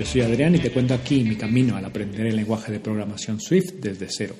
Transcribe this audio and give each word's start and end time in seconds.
Yo 0.00 0.06
soy 0.06 0.22
Adrián 0.22 0.54
y 0.54 0.58
te 0.58 0.70
cuento 0.70 0.94
aquí 0.94 1.22
mi 1.24 1.36
camino 1.36 1.76
al 1.76 1.84
aprender 1.84 2.24
el 2.24 2.36
lenguaje 2.36 2.72
de 2.72 2.80
programación 2.80 3.38
Swift 3.38 3.74
desde 3.82 4.06
cero. 4.08 4.34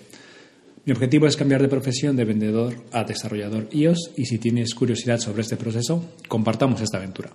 Mi 0.87 0.93
objetivo 0.95 1.27
es 1.27 1.37
cambiar 1.37 1.61
de 1.61 1.69
profesión 1.69 2.17
de 2.17 2.25
vendedor 2.25 2.83
a 2.93 3.05
desarrollador 3.05 3.69
iOS 3.71 4.13
y 4.17 4.25
si 4.25 4.39
tienes 4.39 4.75
curiosidad 4.75 5.19
sobre 5.19 5.43
este 5.43 5.59
proceso, 5.59 6.15
compartamos 6.29 6.81
esta 6.81 6.97
aventura. 6.97 7.35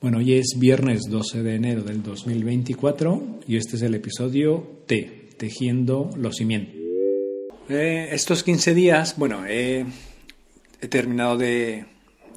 Bueno, 0.00 0.16
hoy 0.16 0.32
es 0.32 0.54
viernes 0.56 1.02
12 1.10 1.42
de 1.42 1.56
enero 1.56 1.82
del 1.82 2.02
2024 2.02 3.40
y 3.46 3.56
este 3.56 3.76
es 3.76 3.82
el 3.82 3.94
episodio 3.94 4.80
T, 4.86 5.28
Tejiendo 5.36 6.08
los 6.16 6.36
cimientos. 6.36 6.74
Eh, 7.68 8.08
estos 8.12 8.42
15 8.42 8.72
días, 8.72 9.16
bueno, 9.18 9.44
he 9.46 9.84
terminado 10.88 11.36
de, 11.36 11.84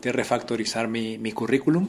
refactorizar 0.04 0.90
mi, 0.90 1.32
currículum. 1.32 1.88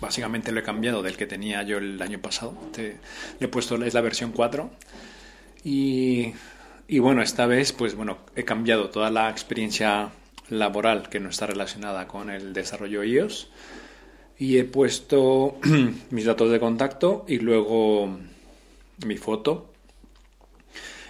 Básicamente 0.00 0.52
lo 0.52 0.60
he 0.60 0.62
cambiado 0.62 1.02
del 1.02 1.16
que 1.16 1.26
tenía 1.26 1.62
yo 1.62 1.78
el 1.78 2.00
año 2.00 2.20
pasado. 2.20 2.54
le 2.76 2.98
he 3.40 3.48
puesto, 3.48 3.82
es 3.82 3.94
la 3.94 4.00
versión 4.00 4.32
4. 4.32 4.70
Y, 5.64 6.32
bueno, 7.00 7.22
esta 7.22 7.46
vez, 7.46 7.72
pues 7.72 7.94
bueno, 7.94 8.18
he 8.36 8.44
cambiado 8.44 8.90
toda 8.90 9.10
la 9.10 9.28
experiencia 9.30 10.10
laboral 10.48 11.08
que 11.08 11.20
no 11.20 11.28
está 11.28 11.46
relacionada 11.46 12.06
con 12.06 12.30
el 12.30 12.52
desarrollo 12.52 13.04
iOS 13.04 13.50
y 14.38 14.56
he 14.58 14.64
puesto 14.64 15.58
mis 16.10 16.24
datos 16.24 16.50
de 16.50 16.58
contacto 16.58 17.26
y 17.28 17.38
luego 17.38 18.16
mi 19.04 19.18
foto 19.18 19.70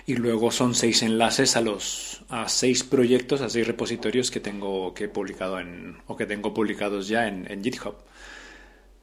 y 0.06 0.16
luego 0.16 0.50
son 0.50 0.74
seis 0.74 1.04
enlaces 1.04 1.54
a 1.54 1.60
los 1.60 2.24
a 2.30 2.48
seis 2.48 2.82
proyectos 2.82 3.40
a 3.40 3.48
seis 3.48 3.64
repositorios 3.64 4.32
que 4.32 4.40
tengo 4.40 4.92
que 4.92 5.04
he 5.04 5.08
publicado 5.08 5.60
en 5.60 5.98
o 6.08 6.16
que 6.16 6.26
tengo 6.26 6.52
publicados 6.52 7.06
ya 7.06 7.28
en 7.28 7.62
GitHub 7.62 7.94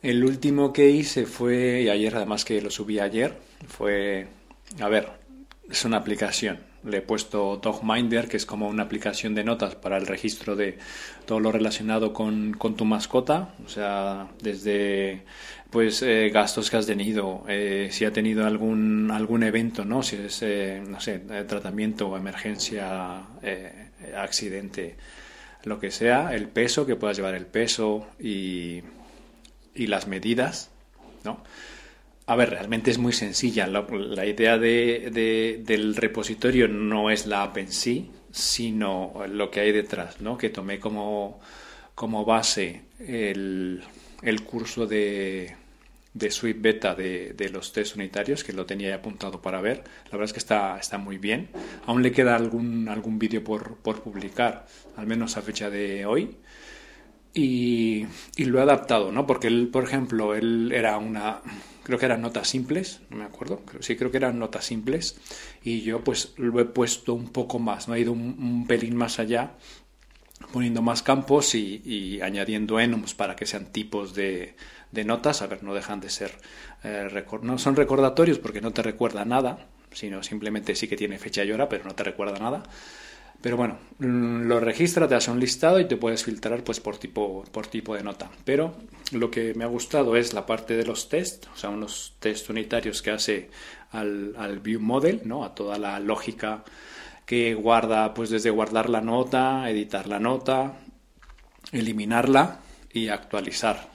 el 0.01 0.23
último 0.23 0.73
que 0.73 0.89
hice 0.89 1.25
fue 1.25 1.83
y 1.83 1.89
ayer 1.89 2.15
además 2.15 2.45
que 2.45 2.61
lo 2.61 2.69
subí 2.69 2.99
ayer 2.99 3.37
fue 3.67 4.27
a 4.79 4.89
ver 4.89 5.09
es 5.69 5.85
una 5.85 5.97
aplicación 5.97 6.59
le 6.85 6.97
he 6.97 7.01
puesto 7.01 7.57
Dogminder, 7.57 8.27
que 8.27 8.37
es 8.37 8.45
como 8.45 8.67
una 8.67 8.83
aplicación 8.83 9.33
de 9.35 9.43
notas 9.43 9.75
para 9.75 9.97
el 9.97 10.05
registro 10.07 10.55
de 10.55 10.77
todo 11.25 11.39
lo 11.39 11.51
relacionado 11.51 12.13
con, 12.13 12.57
tu 12.77 12.85
mascota, 12.85 13.55
o 13.65 13.69
sea, 13.69 14.27
desde 14.41 15.23
pues 15.71 16.01
eh, 16.03 16.29
gastos 16.29 16.69
que 16.69 16.77
has 16.77 16.85
tenido, 16.85 17.43
eh, 17.47 17.89
si 17.91 18.05
ha 18.05 18.13
tenido 18.13 18.45
algún 18.45 19.11
algún 19.11 19.43
evento, 19.43 19.83
¿no? 19.83 20.03
Si 20.03 20.15
es, 20.15 20.41
eh, 20.43 20.81
no 20.87 20.99
sé, 20.99 21.19
tratamiento, 21.47 22.15
emergencia, 22.15 23.23
accidente, 24.15 24.95
lo 25.63 25.79
que 25.79 25.91
sea, 25.91 26.33
el 26.35 26.47
peso, 26.47 26.85
que 26.85 26.95
puedas 26.95 27.17
llevar 27.17 27.35
el 27.35 27.47
peso 27.47 28.07
y, 28.19 28.81
y 29.75 29.87
las 29.87 30.07
medidas, 30.07 30.71
¿no? 31.23 31.43
A 32.27 32.35
ver, 32.35 32.49
realmente 32.49 32.89
es 32.89 32.97
muy 32.97 33.13
sencilla. 33.13 33.67
La, 33.67 34.25
idea 34.25 34.57
de, 34.57 35.61
del 35.63 35.95
repositorio 35.95 36.67
no 36.67 37.11
es 37.11 37.27
la 37.27 37.43
app 37.43 37.57
en 37.57 37.71
sí, 37.71 38.09
sino 38.31 39.13
lo 39.29 39.51
que 39.51 39.59
hay 39.59 39.71
detrás, 39.71 40.21
¿no? 40.21 40.37
Que 40.37 40.49
tomé 40.49 40.79
como, 40.79 41.39
como 41.93 42.25
base 42.25 42.81
el, 42.99 43.83
el 44.23 44.43
curso 44.43 44.87
de, 44.87 45.55
de 46.15 46.31
Swift 46.31 46.57
Beta 46.59 46.95
de, 46.95 47.33
de, 47.33 47.49
los 47.49 47.71
test 47.71 47.95
unitarios, 47.95 48.43
que 48.43 48.53
lo 48.53 48.65
tenía 48.65 48.95
apuntado 48.95 49.39
para 49.39 49.61
ver. 49.61 49.83
La 50.05 50.11
verdad 50.11 50.25
es 50.25 50.33
que 50.33 50.39
está, 50.39 50.79
está 50.79 50.97
muy 50.97 51.19
bien. 51.19 51.49
Aún 51.85 52.01
le 52.01 52.11
queda 52.11 52.35
algún, 52.35 52.89
algún 52.89 53.19
vídeo 53.19 53.43
por, 53.43 53.75
por 53.77 54.01
publicar, 54.01 54.65
al 54.97 55.05
menos 55.05 55.37
a 55.37 55.43
fecha 55.43 55.69
de 55.69 56.07
hoy. 56.07 56.37
Y, 57.37 58.07
y, 58.37 58.45
lo 58.45 58.59
he 58.59 58.61
adaptado, 58.61 59.11
¿no? 59.11 59.27
Porque 59.27 59.47
él, 59.47 59.67
por 59.67 59.83
ejemplo, 59.83 60.35
él 60.35 60.71
era 60.73 60.97
una 60.97 61.41
creo 61.85 61.99
que 61.99 62.05
eran 62.07 62.21
notas 62.21 62.47
simples, 62.47 63.01
no 63.11 63.17
me 63.17 63.25
acuerdo, 63.25 63.61
sí 63.79 63.95
creo 63.95 64.09
que 64.09 64.17
eran 64.17 64.39
notas 64.39 64.65
simples 64.65 65.19
y 65.63 65.81
yo 65.81 66.03
pues 66.03 66.33
lo 66.37 66.59
he 66.59 66.65
puesto 66.65 67.13
un 67.13 67.29
poco 67.29 67.59
más, 67.59 67.87
no 67.87 67.93
he 67.93 67.99
ido 67.99 68.11
un, 68.11 68.65
pelín 68.67 68.95
más 68.95 69.19
allá 69.19 69.51
poniendo 70.51 70.81
más 70.81 71.03
campos 71.03 71.53
y, 71.53 72.19
añadiendo 72.21 72.79
enums 72.79 73.13
para 73.13 73.35
que 73.35 73.45
sean 73.45 73.71
tipos 73.71 74.15
de, 74.15 74.55
notas, 75.05 75.43
a 75.43 75.47
ver, 75.47 75.61
no 75.61 75.75
dejan 75.75 75.99
de 75.99 76.09
ser, 76.09 76.31
eh, 76.83 77.07
no 77.43 77.57
son 77.59 77.75
recordatorios 77.75 78.39
porque 78.39 78.61
no 78.61 78.71
te 78.71 78.81
recuerda 78.81 79.23
nada, 79.23 79.67
sino 79.91 80.23
simplemente 80.23 80.75
sí 80.75 80.87
que 80.87 80.97
tiene 80.97 81.19
fecha 81.19 81.43
y 81.43 81.51
hora, 81.51 81.69
pero 81.69 81.83
no 81.83 81.93
te 81.93 82.03
recuerda 82.03 82.39
nada. 82.39 82.63
Pero 83.41 83.57
bueno, 83.57 83.77
mm, 83.99 84.47
lo 84.47 84.59
registra, 84.59 85.07
te 85.07 85.15
hace 85.15 85.31
un 85.31 85.39
listado 85.39 85.79
y 85.79 85.85
te 85.85 85.97
puedes 85.97 86.23
filtrar 86.23 86.63
pues 86.63 86.79
por 86.79 86.97
tipo, 86.97 87.43
por 87.51 87.67
tipo 87.67 87.95
de 87.95 88.03
nota. 88.03 88.29
Pero 88.43 88.75
lo 89.11 89.29
que 89.29 89.53
me 89.53 89.63
ha 89.63 89.67
gustado 89.67 90.15
es 90.15 90.33
la 90.33 90.45
parte 90.45 90.75
de 90.75 90.85
los 90.85 91.09
test, 91.09 91.45
o 91.53 91.57
sea, 91.57 91.69
unos 91.69 92.15
test 92.19 92.49
unitarios 92.49 93.01
que 93.01 93.11
hace 93.11 93.49
al, 93.91 94.33
al 94.37 94.59
view 94.59 94.79
model, 94.79 95.21
¿no? 95.25 95.43
A 95.43 95.53
toda 95.53 95.77
la 95.77 95.99
lógica 95.99 96.63
que 97.25 97.55
guarda, 97.55 98.13
pues 98.13 98.29
desde 98.29 98.49
guardar 98.49 98.89
la 98.89 99.01
nota, 99.01 99.69
editar 99.69 100.07
la 100.07 100.19
nota, 100.19 100.79
eliminarla 101.71 102.59
y 102.93 103.09
actualizar, 103.09 103.89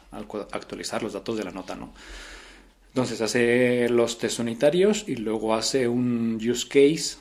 actualizar 0.52 1.02
los 1.02 1.12
datos 1.12 1.36
de 1.36 1.44
la 1.44 1.50
nota, 1.50 1.76
¿no? 1.76 1.92
Entonces 2.88 3.20
hace 3.20 3.88
los 3.88 4.18
test 4.18 4.40
unitarios 4.40 5.04
y 5.06 5.16
luego 5.16 5.54
hace 5.54 5.86
un 5.86 6.36
use 6.36 6.66
case 6.68 7.18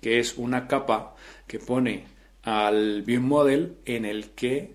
que 0.00 0.18
es 0.18 0.36
una 0.36 0.66
capa 0.66 1.14
que 1.46 1.58
pone 1.58 2.04
al 2.42 3.02
View 3.02 3.20
Model 3.20 3.76
en 3.84 4.04
el 4.04 4.30
que 4.30 4.74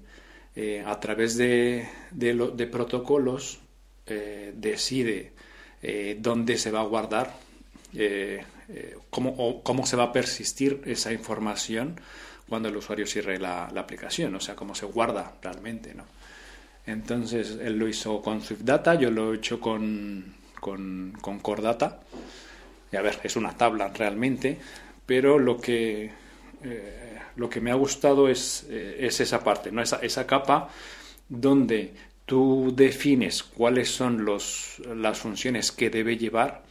eh, 0.56 0.84
a 0.86 1.00
través 1.00 1.38
de, 1.38 1.88
de, 2.12 2.68
protocolos 2.68 3.60
eh, 4.06 4.54
decide 4.56 5.34
eh, 5.82 6.18
dónde 6.20 6.58
se 6.58 6.72
va 6.72 6.82
a 6.82 6.86
guardar, 6.86 7.34
cómo, 9.10 9.64
cómo 9.64 9.86
se 9.86 9.96
va 9.96 10.06
a 10.06 10.12
persistir 10.12 10.82
esa 10.86 11.14
información 11.14 12.00
cuando 12.48 12.70
el 12.70 12.78
usuario 12.78 13.08
cierre 13.08 13.40
la, 13.40 13.66
aplicación, 13.66 14.36
o 14.36 14.40
sea, 14.40 14.56
cómo 14.56 14.76
se 14.76 14.86
guarda 14.86 15.34
realmente. 15.42 15.94
¿no? 15.94 16.06
Entonces, 16.86 17.58
él 17.62 17.78
lo 17.78 17.88
hizo 17.88 18.22
con 18.22 18.42
Swift 18.42 18.62
Data, 18.62 18.96
yo 18.96 19.10
lo 19.10 19.34
he 19.34 19.38
hecho 19.38 19.60
con, 19.60 20.36
con, 20.60 21.18
con. 21.20 21.42
Y 22.92 22.96
a 22.96 23.02
ver, 23.02 23.20
es 23.24 23.36
una 23.36 23.58
tabla 23.58 23.88
realmente, 23.88 24.60
pero 25.06 25.40
lo 25.40 25.58
que 25.58 26.12
eh, 26.64 27.20
lo 27.36 27.50
que 27.50 27.62
me 27.62 27.72
ha 27.72 27.76
gustado 27.76 28.30
es, 28.30 28.66
eh, 28.70 28.98
es 29.00 29.20
esa 29.20 29.44
parte, 29.44 29.72
¿no? 29.72 29.82
esa, 29.82 29.98
esa 29.98 30.28
capa 30.28 30.70
donde 31.28 31.94
tú 32.26 32.74
defines 32.76 33.44
cuáles 33.44 33.90
son 33.90 34.24
los, 34.24 34.82
las 34.96 35.20
funciones 35.20 35.72
que 35.72 35.90
debe 35.90 36.18
llevar 36.18 36.64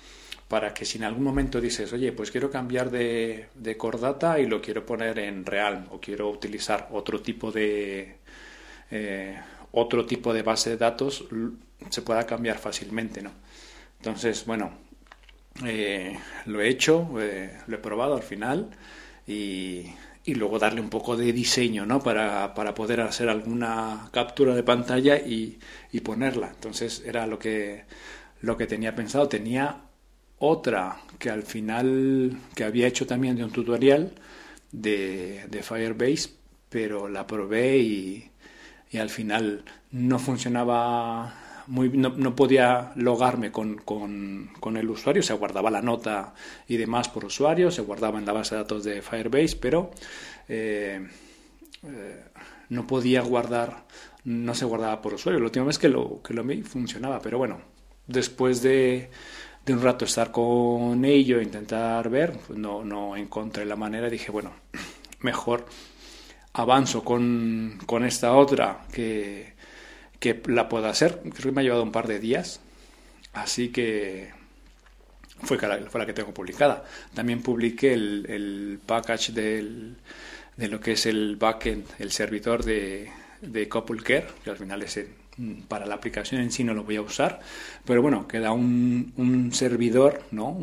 para 0.48 0.72
que 0.74 0.84
si 0.84 0.98
en 0.98 1.04
algún 1.04 1.24
momento 1.24 1.60
dices, 1.60 1.92
oye, 1.92 2.12
pues 2.12 2.30
quiero 2.30 2.50
cambiar 2.50 2.90
de, 2.90 3.46
de 3.54 3.76
core 3.76 3.98
data 3.98 4.38
y 4.38 4.46
lo 4.46 4.60
quiero 4.60 4.84
poner 4.84 5.18
en 5.18 5.44
real 5.46 5.88
o 5.90 6.00
quiero 6.00 6.28
utilizar 6.30 6.88
otro 6.92 7.22
tipo 7.22 7.50
de 7.50 8.16
eh, 8.90 9.40
otro 9.72 10.04
tipo 10.04 10.34
de 10.34 10.42
base 10.42 10.70
de 10.70 10.76
datos, 10.76 11.24
se 11.88 12.02
pueda 12.02 12.26
cambiar 12.26 12.58
fácilmente, 12.58 13.22
¿no? 13.22 13.30
Entonces, 13.98 14.44
bueno, 14.44 14.72
lo 15.60 16.60
he 16.60 16.68
hecho, 16.68 17.08
lo 17.12 17.76
he 17.76 17.78
probado 17.80 18.16
al 18.16 18.22
final 18.22 18.70
y, 19.26 19.86
luego 20.26 20.58
darle 20.58 20.80
un 20.80 20.88
poco 20.88 21.16
de 21.16 21.32
diseño 21.32 21.84
¿no? 21.84 22.00
para, 22.00 22.54
poder 22.54 23.00
hacer 23.00 23.28
alguna 23.28 24.08
captura 24.12 24.54
de 24.54 24.62
pantalla 24.62 25.16
y, 25.16 25.58
ponerla. 26.04 26.48
Entonces 26.48 27.02
era 27.04 27.26
lo 27.26 27.38
que, 27.38 27.84
lo 28.40 28.56
que 28.56 28.66
tenía 28.66 28.94
pensado. 28.94 29.28
Tenía 29.28 29.82
otra 30.38 31.00
que 31.18 31.30
al 31.30 31.42
final, 31.42 32.38
que 32.54 32.64
había 32.64 32.86
hecho 32.86 33.06
también 33.06 33.36
de 33.36 33.44
un 33.44 33.50
tutorial 33.50 34.12
de, 34.72 35.62
Firebase, 35.62 36.30
pero 36.68 37.08
la 37.08 37.26
probé 37.26 37.78
y 37.78 38.30
al 38.98 39.10
final 39.10 39.64
no 39.90 40.18
funcionaba 40.18 41.41
no, 41.72 42.36
podía 42.36 42.92
logarme 42.96 43.50
con, 43.50 43.76
con, 43.76 44.76
el 44.76 44.90
usuario, 44.90 45.22
se 45.22 45.32
guardaba 45.32 45.70
la 45.70 45.80
nota 45.80 46.34
y 46.68 46.76
demás 46.76 47.08
por 47.08 47.24
usuario, 47.24 47.70
se 47.70 47.82
guardaba 47.82 48.18
en 48.18 48.26
la 48.26 48.32
base 48.32 48.54
de 48.54 48.60
datos 48.60 48.84
de 48.84 49.00
Firebase, 49.00 49.56
pero 49.56 49.90
eh, 50.48 51.06
eh, 51.84 52.24
no 52.68 52.86
podía 52.86 53.22
guardar, 53.22 53.84
no 54.24 54.54
se 54.54 54.66
guardaba 54.66 55.00
por 55.00 55.14
usuario. 55.14 55.40
La 55.40 55.46
última 55.46 55.64
vez 55.64 55.78
que 55.78 55.88
lo, 55.88 56.20
que 56.22 56.34
lo 56.34 56.44
vi 56.44 56.62
funcionaba, 56.62 57.20
pero 57.20 57.38
bueno, 57.38 57.60
después 58.06 58.62
de, 58.62 59.10
de 59.64 59.72
un 59.72 59.80
rato 59.80 60.04
estar 60.04 60.30
con 60.30 61.04
ello, 61.04 61.40
intentar 61.40 62.10
ver, 62.10 62.38
pues 62.46 62.58
no, 62.58 62.84
no 62.84 63.16
encontré 63.16 63.64
la 63.64 63.76
manera, 63.76 64.10
dije, 64.10 64.30
bueno, 64.30 64.52
mejor 65.20 65.64
avanzo 66.52 67.02
con, 67.02 67.78
con 67.86 68.04
esta 68.04 68.34
otra 68.34 68.84
que 68.92 69.54
que 70.22 70.40
la 70.46 70.68
pueda 70.68 70.88
hacer. 70.88 71.20
Creo 71.34 71.50
que 71.50 71.52
me 71.52 71.60
ha 71.60 71.64
llevado 71.64 71.82
un 71.82 71.90
par 71.90 72.06
de 72.06 72.20
días, 72.20 72.60
así 73.32 73.70
que 73.70 74.30
fue 75.42 75.58
fue 75.58 76.00
la 76.00 76.06
que 76.06 76.12
tengo 76.12 76.32
publicada. 76.32 76.84
También 77.12 77.42
publiqué 77.42 77.92
el, 77.92 78.26
el 78.28 78.78
package 78.86 79.32
del, 79.32 79.96
de 80.56 80.68
lo 80.68 80.78
que 80.78 80.92
es 80.92 81.06
el 81.06 81.36
backend, 81.36 81.84
el 81.98 82.12
servidor 82.12 82.64
de, 82.64 83.10
de 83.40 83.68
Couple 83.68 84.00
Care, 84.00 84.28
que 84.44 84.50
al 84.50 84.56
final 84.56 84.82
es 84.82 85.00
mm, 85.38 85.62
para 85.62 85.86
la 85.86 85.96
aplicación 85.96 86.40
en 86.40 86.52
sí 86.52 86.62
no 86.62 86.72
lo 86.72 86.84
voy 86.84 86.96
a 86.96 87.02
usar, 87.02 87.40
pero 87.84 88.00
bueno, 88.00 88.28
queda 88.28 88.52
un, 88.52 89.12
un 89.16 89.52
servidor, 89.52 90.22
¿no? 90.30 90.56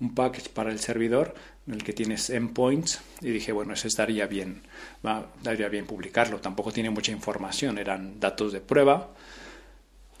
Un 0.00 0.14
package 0.14 0.48
para 0.48 0.72
el 0.72 0.78
servidor 0.78 1.34
en 1.66 1.74
el 1.74 1.84
que 1.84 1.92
tienes 1.92 2.30
endpoints 2.30 3.00
y 3.20 3.30
dije, 3.30 3.52
bueno, 3.52 3.74
eso 3.74 3.86
estaría 3.86 4.26
bien, 4.26 4.62
va, 5.04 5.26
estaría 5.36 5.68
bien 5.68 5.86
publicarlo. 5.86 6.40
Tampoco 6.40 6.72
tiene 6.72 6.90
mucha 6.90 7.12
información, 7.12 7.78
eran 7.78 8.18
datos 8.18 8.52
de 8.52 8.60
prueba 8.60 9.10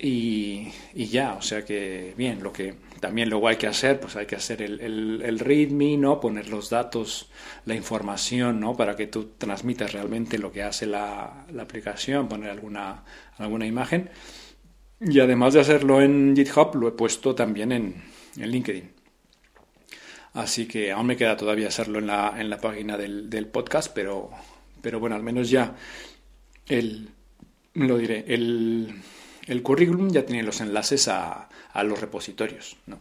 y, 0.02 0.68
y, 0.94 1.06
ya, 1.06 1.34
o 1.34 1.42
sea 1.42 1.62
que 1.64 2.14
bien, 2.16 2.42
lo 2.42 2.52
que 2.52 2.74
también 3.00 3.28
luego 3.28 3.48
hay 3.48 3.56
que 3.56 3.66
hacer, 3.66 4.00
pues 4.00 4.16
hay 4.16 4.24
que 4.24 4.36
hacer 4.36 4.62
el, 4.62 4.80
el, 4.80 5.22
el, 5.22 5.38
readme, 5.38 5.98
¿no? 5.98 6.20
Poner 6.20 6.48
los 6.48 6.70
datos, 6.70 7.30
la 7.66 7.74
información, 7.74 8.60
¿no? 8.60 8.74
Para 8.74 8.96
que 8.96 9.08
tú 9.08 9.32
transmitas 9.36 9.92
realmente 9.92 10.38
lo 10.38 10.52
que 10.52 10.62
hace 10.62 10.86
la, 10.86 11.44
la 11.52 11.62
aplicación, 11.62 12.28
poner 12.28 12.48
alguna, 12.48 13.04
alguna 13.36 13.66
imagen. 13.66 14.08
Y 15.00 15.20
además 15.20 15.52
de 15.52 15.60
hacerlo 15.60 16.00
en 16.00 16.34
GitHub, 16.34 16.74
lo 16.76 16.88
he 16.88 16.92
puesto 16.92 17.34
también 17.34 17.72
en, 17.72 18.02
en 18.36 18.50
LinkedIn. 18.50 18.99
Así 20.34 20.66
que 20.66 20.92
aún 20.92 21.06
me 21.06 21.16
queda 21.16 21.36
todavía 21.36 21.68
hacerlo 21.68 21.98
en 21.98 22.06
la, 22.06 22.34
en 22.38 22.50
la 22.50 22.58
página 22.58 22.96
del, 22.96 23.28
del 23.28 23.46
podcast, 23.46 23.92
pero, 23.92 24.30
pero 24.80 25.00
bueno, 25.00 25.16
al 25.16 25.22
menos 25.22 25.50
ya 25.50 25.74
el, 26.66 27.10
lo 27.74 27.98
diré, 27.98 28.24
el, 28.28 28.94
el 29.46 29.62
currículum 29.62 30.10
ya 30.10 30.24
tiene 30.24 30.42
los 30.42 30.60
enlaces 30.60 31.08
a, 31.08 31.48
a 31.72 31.82
los 31.82 32.00
repositorios, 32.00 32.76
¿no? 32.86 33.00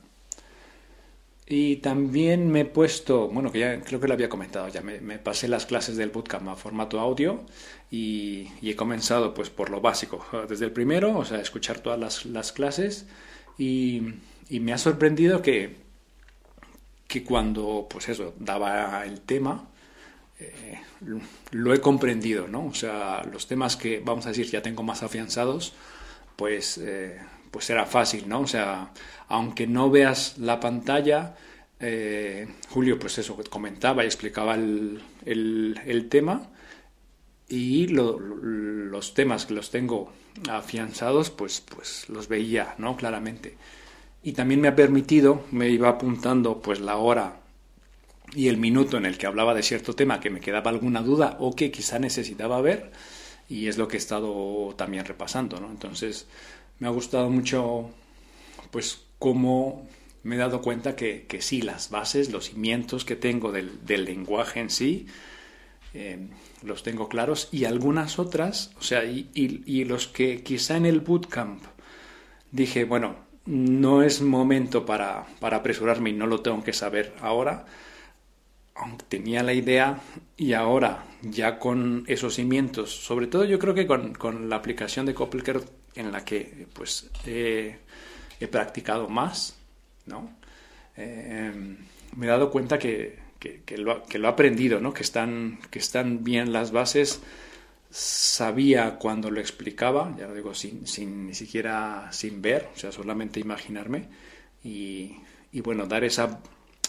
Y 1.51 1.77
también 1.77 2.51
me 2.51 2.61
he 2.61 2.65
puesto, 2.65 3.27
bueno, 3.27 3.51
que 3.51 3.57
ya 3.59 3.81
creo 3.81 3.99
que 3.99 4.07
lo 4.07 4.13
había 4.13 4.29
comentado, 4.29 4.67
ya 4.69 4.81
me, 4.81 5.01
me 5.01 5.17
pasé 5.17 5.47
las 5.47 5.65
clases 5.65 5.97
del 5.97 6.11
bootcamp 6.11 6.47
a 6.47 6.55
formato 6.55 6.99
audio 6.99 7.43
y, 7.89 8.49
y, 8.61 8.69
he 8.69 8.75
comenzado 8.75 9.33
pues 9.33 9.49
por 9.49 9.71
lo 9.71 9.81
básico, 9.81 10.23
desde 10.47 10.65
el 10.65 10.71
primero, 10.71 11.17
o 11.17 11.25
sea, 11.25 11.41
escuchar 11.41 11.79
todas 11.79 11.99
las, 11.99 12.25
las 12.27 12.51
clases 12.51 13.07
y, 13.57 14.13
y 14.47 14.59
me 14.59 14.73
ha 14.73 14.77
sorprendido 14.77 15.41
que 15.41 15.88
que 17.09 17.23
cuando, 17.23 17.87
pues 17.89 18.07
eso, 18.07 18.35
daba 18.37 19.03
el 19.03 19.21
tema, 19.21 19.67
eh, 20.39 20.79
lo 21.51 21.73
he 21.73 21.81
comprendido, 21.81 22.47
¿no? 22.47 22.67
O 22.67 22.73
sea, 22.75 23.23
los 23.33 23.47
temas 23.47 23.75
que, 23.75 23.99
vamos 23.99 24.27
a 24.27 24.29
decir, 24.29 24.45
ya 24.45 24.61
tengo 24.61 24.83
más 24.83 25.01
afianzados, 25.01 25.73
pues, 26.35 26.77
eh, 26.77 27.19
pues 27.49 27.67
era 27.71 27.87
fácil, 27.87 28.29
¿no? 28.29 28.41
O 28.41 28.47
sea, 28.47 28.93
aunque 29.27 29.65
no 29.65 29.89
veas 29.89 30.37
la 30.37 30.59
pantalla, 30.59 31.35
eh, 31.79 32.47
Julio, 32.69 32.99
pues 32.99 33.17
eso, 33.17 33.35
comentaba 33.49 34.03
y 34.03 34.05
explicaba 34.05 34.53
el, 34.53 35.01
el, 35.25 36.09
tema 36.09 36.51
y 37.47 37.87
lo, 37.87 38.19
los 38.19 39.15
temas 39.15 39.47
que 39.47 39.55
los 39.55 39.71
tengo 39.71 40.13
afianzados, 40.47 41.31
pues, 41.31 41.61
pues 41.61 42.07
los 42.07 42.27
veía, 42.27 42.75
¿no? 42.77 42.95
Claramente 42.95 43.57
y 44.23 44.33
también 44.33 44.61
me 44.61 44.67
ha 44.67 44.75
permitido, 44.75 45.43
me 45.51 45.69
iba 45.69 45.89
apuntando 45.89 46.61
pues 46.61 46.79
la 46.79 46.97
hora 46.97 47.41
y 48.33 48.47
el 48.47 48.57
minuto 48.57 48.97
en 48.97 49.05
el 49.05 49.17
que 49.17 49.27
hablaba 49.27 49.53
de 49.53 49.63
cierto 49.63 49.95
tema 49.95 50.19
que 50.19 50.29
me 50.29 50.39
quedaba 50.41 50.69
alguna 50.69 51.01
duda 51.01 51.37
o 51.39 51.55
que 51.55 51.71
quizá 51.71 51.99
necesitaba 51.99 52.61
ver 52.61 52.91
y 53.47 53.67
es 53.67 53.77
lo 53.77 53.87
que 53.87 53.97
he 53.97 53.99
estado 53.99 54.73
también 54.77 55.05
repasando, 55.05 55.59
¿no? 55.59 55.69
Entonces 55.69 56.27
me 56.79 56.87
ha 56.87 56.91
gustado 56.91 57.29
mucho 57.29 57.89
pues 58.71 59.01
cómo 59.17 59.87
me 60.23 60.35
he 60.35 60.37
dado 60.37 60.61
cuenta 60.61 60.95
que, 60.95 61.25
que 61.25 61.41
sí, 61.41 61.61
las 61.61 61.89
bases, 61.89 62.31
los 62.31 62.49
cimientos 62.49 63.05
que 63.05 63.15
tengo 63.15 63.51
del, 63.51 63.85
del 63.85 64.05
lenguaje 64.05 64.59
en 64.59 64.69
sí, 64.69 65.07
eh, 65.93 66.27
los 66.61 66.83
tengo 66.83 67.07
claros 67.09 67.47
y 67.51 67.65
algunas 67.65 68.19
otras, 68.19 68.71
o 68.77 68.83
sea, 68.83 69.05
y, 69.05 69.29
y, 69.33 69.63
y 69.65 69.85
los 69.85 70.07
que 70.07 70.43
quizá 70.43 70.77
en 70.77 70.85
el 70.85 70.99
bootcamp 70.99 71.63
dije, 72.51 72.83
bueno, 72.83 73.28
no 73.45 74.03
es 74.03 74.21
momento 74.21 74.85
para, 74.85 75.25
para 75.39 75.57
apresurarme 75.57 76.11
y 76.11 76.13
no 76.13 76.27
lo 76.27 76.41
tengo 76.41 76.63
que 76.63 76.73
saber 76.73 77.13
ahora, 77.21 77.65
aunque 78.75 79.05
tenía 79.07 79.43
la 79.43 79.53
idea 79.53 80.01
y 80.37 80.53
ahora 80.53 81.05
ya 81.21 81.59
con 81.59 82.03
esos 82.07 82.35
cimientos, 82.35 82.91
sobre 82.91 83.27
todo 83.27 83.43
yo 83.45 83.59
creo 83.59 83.73
que 83.73 83.87
con, 83.87 84.13
con 84.13 84.49
la 84.49 84.55
aplicación 84.55 85.05
de 85.05 85.13
Koppelker 85.13 85.61
en 85.95 86.11
la 86.11 86.23
que 86.23 86.67
pues 86.73 87.09
he, 87.25 87.77
practicado 88.51 89.09
más, 89.09 89.57
¿no? 90.05 90.31
Eh, 90.95 91.51
me 92.15 92.25
he 92.25 92.29
dado 92.29 92.51
cuenta 92.51 92.79
que, 92.79 93.19
que, 93.39 93.61
que, 93.65 93.77
lo, 93.77 94.03
que, 94.03 94.17
lo, 94.17 94.27
he 94.27 94.31
aprendido, 94.31 94.79
¿no? 94.79 94.93
que, 94.93 95.03
están, 95.03 95.59
que 95.69 95.79
están 95.79 96.23
bien 96.23 96.53
las 96.53 96.71
bases 96.71 97.21
sabía 97.89 98.97
cuando 98.97 99.31
lo 99.31 99.39
explicaba, 99.39 100.15
ya 100.17 100.27
lo 100.27 100.35
digo, 100.35 100.53
sin, 100.53 100.85
sin 100.85 101.27
ni 101.27 101.33
siquiera 101.33 102.09
sin 102.11 102.41
ver, 102.41 102.69
o 102.75 102.79
sea, 102.79 102.91
solamente 102.91 103.39
imaginarme 103.39 104.07
y, 104.63 105.15
y 105.51 105.61
bueno, 105.61 105.87
dar 105.87 106.03
esa, 106.03 106.39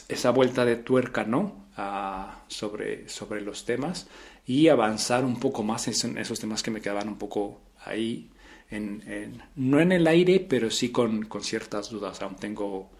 esa 0.09 0.31
vuelta 0.31 0.65
de 0.65 0.77
tuerca, 0.77 1.25
¿no? 1.25 1.61
Sobre, 2.49 3.09
sobre 3.09 3.41
los 3.41 3.65
temas 3.65 4.07
y 4.47 4.69
avanzar 4.69 5.25
un 5.25 5.41
poco 5.41 5.63
más 5.63 6.05
en 6.05 6.19
esos 6.19 6.39
temas 6.39 6.63
que 6.63 6.71
me 6.71 6.83
quedaban 6.83 7.09
un 7.09 7.17
poco 7.17 7.63
ahí, 7.83 8.29
en, 8.71 9.03
en, 9.07 9.43
no 9.57 9.81
en 9.81 9.93
el 9.93 10.07
aire, 10.07 10.41
pero 10.41 10.71
sí 10.71 10.91
con, 10.91 11.25
con 11.25 11.43
ciertas 11.43 11.89
dudas. 11.89 12.21
Aún 12.21 12.37
tengo, 12.37 12.91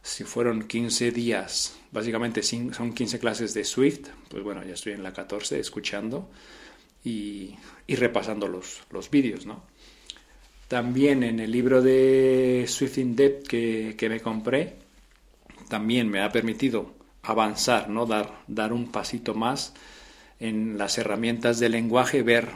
si 0.00 0.24
fueron 0.24 0.62
15 0.62 1.10
días, 1.10 1.76
básicamente 1.92 2.42
son 2.42 2.94
15 2.94 3.18
clases 3.18 3.52
de 3.52 3.62
Swift, 3.62 4.08
pues 4.30 4.42
bueno, 4.42 4.64
ya 4.64 4.72
estoy 4.72 4.94
en 4.94 5.02
la 5.02 5.12
14 5.12 5.60
escuchando 5.60 6.30
y, 7.04 7.54
y 7.86 7.94
repasando 7.96 8.48
los, 8.48 8.82
los 8.90 9.10
vídeos, 9.10 9.46
¿no? 9.46 9.62
También 10.68 11.22
en 11.22 11.38
el 11.40 11.52
libro 11.52 11.82
de 11.82 12.64
Swift 12.66 12.98
in 12.98 13.14
Depth 13.14 13.46
que, 13.46 13.94
que, 13.96 14.08
me 14.08 14.20
compré, 14.20 14.76
también 15.68 16.08
me 16.08 16.22
ha 16.22 16.32
permitido 16.32 16.94
avanzar, 17.22 17.90
¿no? 17.90 18.06
Dar, 18.06 18.40
dar 18.48 18.72
un 18.72 18.90
pasito 18.90 19.34
más 19.34 19.74
en 20.40 20.78
las 20.78 20.98
herramientas 20.98 21.58
de 21.58 21.68
lenguaje, 21.68 22.22
ver 22.22 22.48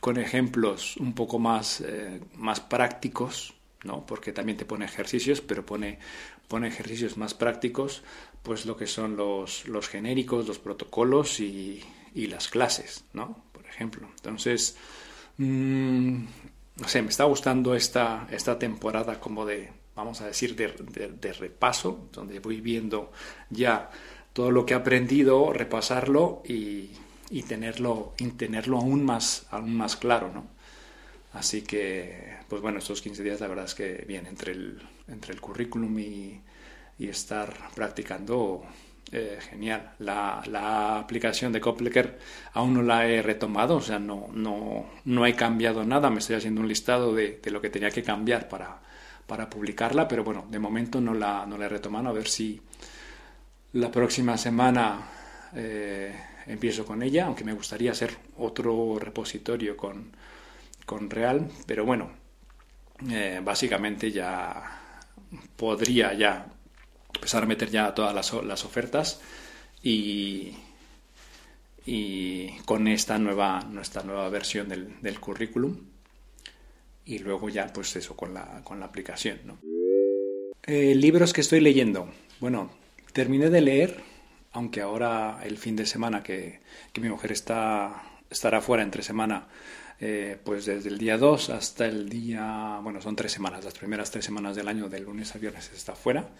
con 0.00 0.18
ejemplos 0.18 0.96
un 0.98 1.14
poco 1.14 1.38
más, 1.38 1.80
eh, 1.80 2.20
más 2.36 2.60
prácticos, 2.60 3.54
¿no? 3.84 4.04
Porque 4.06 4.32
también 4.32 4.58
te 4.58 4.64
pone 4.66 4.84
ejercicios, 4.84 5.40
pero 5.40 5.64
pone, 5.64 5.98
pone 6.46 6.68
ejercicios 6.68 7.16
más 7.16 7.34
prácticos, 7.34 8.02
pues 8.42 8.66
lo 8.66 8.76
que 8.76 8.86
son 8.86 9.16
los, 9.16 9.66
los 9.66 9.88
genéricos, 9.88 10.46
los 10.46 10.58
protocolos 10.58 11.40
y, 11.40 11.82
y 12.14 12.26
las 12.26 12.48
clases, 12.48 13.04
¿no? 13.12 13.49
Ejemplo. 13.70 14.08
Entonces, 14.16 14.76
mmm, 15.38 16.24
no 16.76 16.88
sé, 16.88 17.02
me 17.02 17.08
está 17.08 17.24
gustando 17.24 17.74
esta, 17.74 18.26
esta 18.30 18.58
temporada 18.58 19.20
como 19.20 19.44
de, 19.44 19.70
vamos 19.94 20.20
a 20.20 20.26
decir, 20.26 20.56
de, 20.56 21.32
repaso, 21.32 22.08
donde 22.12 22.40
voy 22.40 22.60
viendo 22.60 23.12
ya 23.50 23.90
todo 24.32 24.50
lo 24.50 24.64
que 24.64 24.74
he 24.74 24.76
aprendido, 24.76 25.52
repasarlo 25.52 26.42
y, 26.46 26.90
y 27.30 27.42
tenerlo, 27.42 28.14
tenerlo 28.36 28.78
aún, 28.78 29.04
más, 29.04 29.46
aún 29.50 29.76
más 29.76 29.96
claro, 29.96 30.30
¿no? 30.32 30.46
Así 31.32 31.62
que, 31.62 32.38
pues 32.48 32.60
bueno, 32.60 32.78
estos 32.78 33.02
15 33.02 33.22
días 33.22 33.40
la 33.40 33.46
verdad 33.46 33.66
es 33.66 33.74
que 33.74 34.04
bien, 34.06 34.26
entre 34.26 34.52
el, 34.52 34.82
entre 35.06 35.32
el 35.32 35.40
currículum 35.40 35.98
y, 35.98 36.40
y 36.98 37.08
estar 37.08 37.70
practicando 37.74 38.64
eh, 39.12 39.38
genial. 39.50 39.94
La, 39.98 40.42
la, 40.46 40.98
aplicación 40.98 41.52
de 41.52 41.60
Koppelker 41.60 42.18
aún 42.52 42.74
no 42.74 42.82
la 42.82 43.08
he 43.08 43.22
retomado, 43.22 43.76
o 43.76 43.80
sea, 43.80 43.98
no, 43.98 44.28
no, 44.32 44.86
no 45.04 45.26
he 45.26 45.34
cambiado 45.34 45.84
nada. 45.84 46.10
Me 46.10 46.20
estoy 46.20 46.36
haciendo 46.36 46.60
un 46.60 46.68
listado 46.68 47.14
de, 47.14 47.40
de, 47.42 47.50
lo 47.50 47.60
que 47.60 47.70
tenía 47.70 47.90
que 47.90 48.02
cambiar 48.02 48.48
para, 48.48 48.80
para 49.26 49.50
publicarla, 49.50 50.06
pero 50.06 50.24
bueno, 50.24 50.46
de 50.50 50.58
momento 50.58 51.00
no 51.00 51.14
la, 51.14 51.44
no 51.46 51.58
la 51.58 51.66
he 51.66 51.68
retomado. 51.68 52.08
A 52.08 52.12
ver 52.12 52.28
si 52.28 52.60
la 53.72 53.90
próxima 53.90 54.36
semana 54.36 55.08
eh, 55.54 56.14
empiezo 56.46 56.84
con 56.84 57.02
ella, 57.02 57.26
aunque 57.26 57.44
me 57.44 57.52
gustaría 57.52 57.92
hacer 57.92 58.16
otro 58.38 58.98
repositorio 58.98 59.76
con, 59.76 60.12
con 60.86 61.10
Real, 61.10 61.48
pero 61.66 61.84
bueno, 61.84 62.10
eh, 63.10 63.40
básicamente 63.42 64.10
ya 64.10 64.62
podría 65.56 66.12
ya 66.14 66.46
empezar 67.14 67.42
a 67.42 67.46
meter 67.46 67.70
ya 67.70 67.94
todas 67.94 68.14
las, 68.14 68.32
las 68.44 68.64
ofertas 68.64 69.20
y, 69.82 70.52
y, 71.86 72.58
con 72.64 72.88
esta 72.88 73.18
nueva, 73.18 73.62
nuestra 73.70 74.02
nueva 74.02 74.28
versión 74.28 74.68
del, 74.68 75.00
del, 75.00 75.20
currículum 75.20 75.76
y 77.04 77.18
luego 77.18 77.48
ya 77.48 77.72
pues 77.72 77.94
eso 77.96 78.16
con 78.16 78.34
la, 78.34 78.62
con 78.62 78.80
la 78.80 78.86
aplicación. 78.86 79.40
¿no? 79.44 79.58
Eh, 80.62 80.94
libros 80.94 81.32
que 81.32 81.40
estoy 81.40 81.60
leyendo. 81.60 82.10
Bueno, 82.38 82.70
terminé 83.12 83.50
de 83.50 83.60
leer, 83.60 84.02
aunque 84.52 84.80
ahora 84.80 85.40
el 85.42 85.58
fin 85.58 85.76
de 85.76 85.86
semana 85.86 86.22
que, 86.22 86.60
que 86.92 87.00
mi 87.00 87.08
mujer 87.08 87.32
está, 87.32 88.02
estará 88.28 88.60
fuera 88.60 88.82
entre 88.82 89.02
semana, 89.02 89.48
eh, 90.00 90.38
pues 90.42 90.64
desde 90.64 90.88
el 90.88 90.96
día 90.98 91.18
2 91.18 91.50
hasta 91.50 91.86
el 91.86 92.08
día, 92.08 92.78
bueno, 92.82 93.02
son 93.02 93.16
tres 93.16 93.32
semanas, 93.32 93.64
las 93.64 93.74
primeras 93.74 94.10
tres 94.10 94.24
semanas 94.24 94.56
del 94.56 94.68
año, 94.68 94.88
de 94.88 95.00
lunes 95.00 95.34
a 95.34 95.38
viernes 95.38 95.70
está 95.74 95.94
fuera 95.94 96.30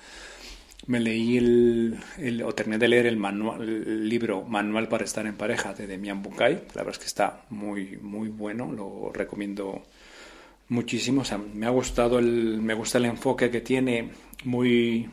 me 0.86 1.00
leí 1.00 1.36
el, 1.36 1.98
el, 2.18 2.42
o 2.42 2.54
terminé 2.54 2.78
de 2.78 2.88
leer 2.88 3.06
el, 3.06 3.16
manual, 3.16 3.62
el 3.62 4.08
libro 4.08 4.42
Manual 4.42 4.88
para 4.88 5.04
estar 5.04 5.26
en 5.26 5.36
pareja 5.36 5.74
de 5.74 5.86
Demian 5.86 6.22
Bukai. 6.22 6.54
La 6.74 6.82
verdad 6.82 6.92
es 6.92 6.98
que 6.98 7.06
está 7.06 7.44
muy, 7.50 7.98
muy 7.98 8.28
bueno, 8.28 8.72
lo 8.72 9.10
recomiendo 9.12 9.82
muchísimo. 10.68 11.22
O 11.22 11.24
sea, 11.24 11.38
me 11.38 11.66
ha 11.66 11.70
gustado 11.70 12.18
el, 12.18 12.60
me 12.62 12.74
gusta 12.74 12.98
el 12.98 13.04
enfoque 13.04 13.50
que 13.50 13.60
tiene, 13.60 14.10
muy, 14.44 15.10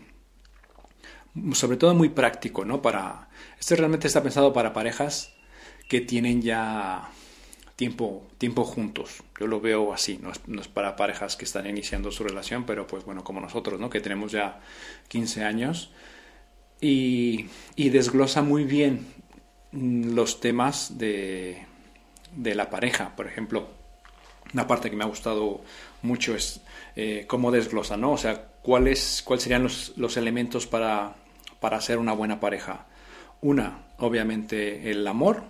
sobre 1.53 1.77
todo 1.77 1.93
muy 1.93 2.09
práctico, 2.09 2.63
¿no? 2.63 2.81
Para, 2.81 3.29
este 3.59 3.75
realmente 3.75 4.07
está 4.07 4.23
pensado 4.23 4.53
para 4.53 4.73
parejas 4.73 5.33
que 5.89 6.01
tienen 6.01 6.41
ya 6.41 7.09
tiempo, 7.75 8.27
tiempo 8.37 8.63
juntos. 8.63 9.23
Yo 9.39 9.47
lo 9.47 9.61
veo 9.61 9.93
así, 9.93 10.19
no 10.21 10.31
es, 10.31 10.67
para 10.67 10.95
parejas 10.95 11.35
que 11.35 11.45
están 11.45 11.67
iniciando 11.67 12.11
su 12.11 12.23
relación, 12.23 12.65
pero 12.65 12.87
pues 12.87 13.05
bueno, 13.05 13.23
como 13.23 13.39
nosotros, 13.39 13.79
¿no? 13.79 13.89
Que 13.89 13.99
tenemos 13.99 14.31
ya 14.31 14.59
15 15.09 15.43
años 15.43 15.91
y, 16.81 17.47
desglosa 17.75 18.41
muy 18.41 18.63
bien 18.63 19.05
los 19.71 20.39
temas 20.39 20.97
de, 20.97 21.65
de 22.35 22.55
la 22.55 22.69
pareja. 22.69 23.15
Por 23.15 23.27
ejemplo, 23.27 23.67
una 24.53 24.67
parte 24.67 24.89
que 24.89 24.95
me 24.95 25.03
ha 25.03 25.07
gustado 25.07 25.61
mucho 26.01 26.35
es 26.35 26.61
eh, 26.95 27.25
cómo 27.27 27.51
desglosa, 27.51 27.97
¿no? 27.97 28.13
O 28.13 28.17
sea, 28.17 28.47
cuáles 28.61 29.21
cuáles 29.23 29.43
serían 29.43 29.63
los, 29.63 29.93
los 29.97 30.17
elementos 30.17 30.67
para, 30.67 31.15
para 31.59 31.81
ser 31.81 31.97
una 31.97 32.13
buena 32.13 32.39
pareja. 32.39 32.87
Una, 33.41 33.85
obviamente, 33.97 34.89
el 34.89 35.05
amor. 35.07 35.43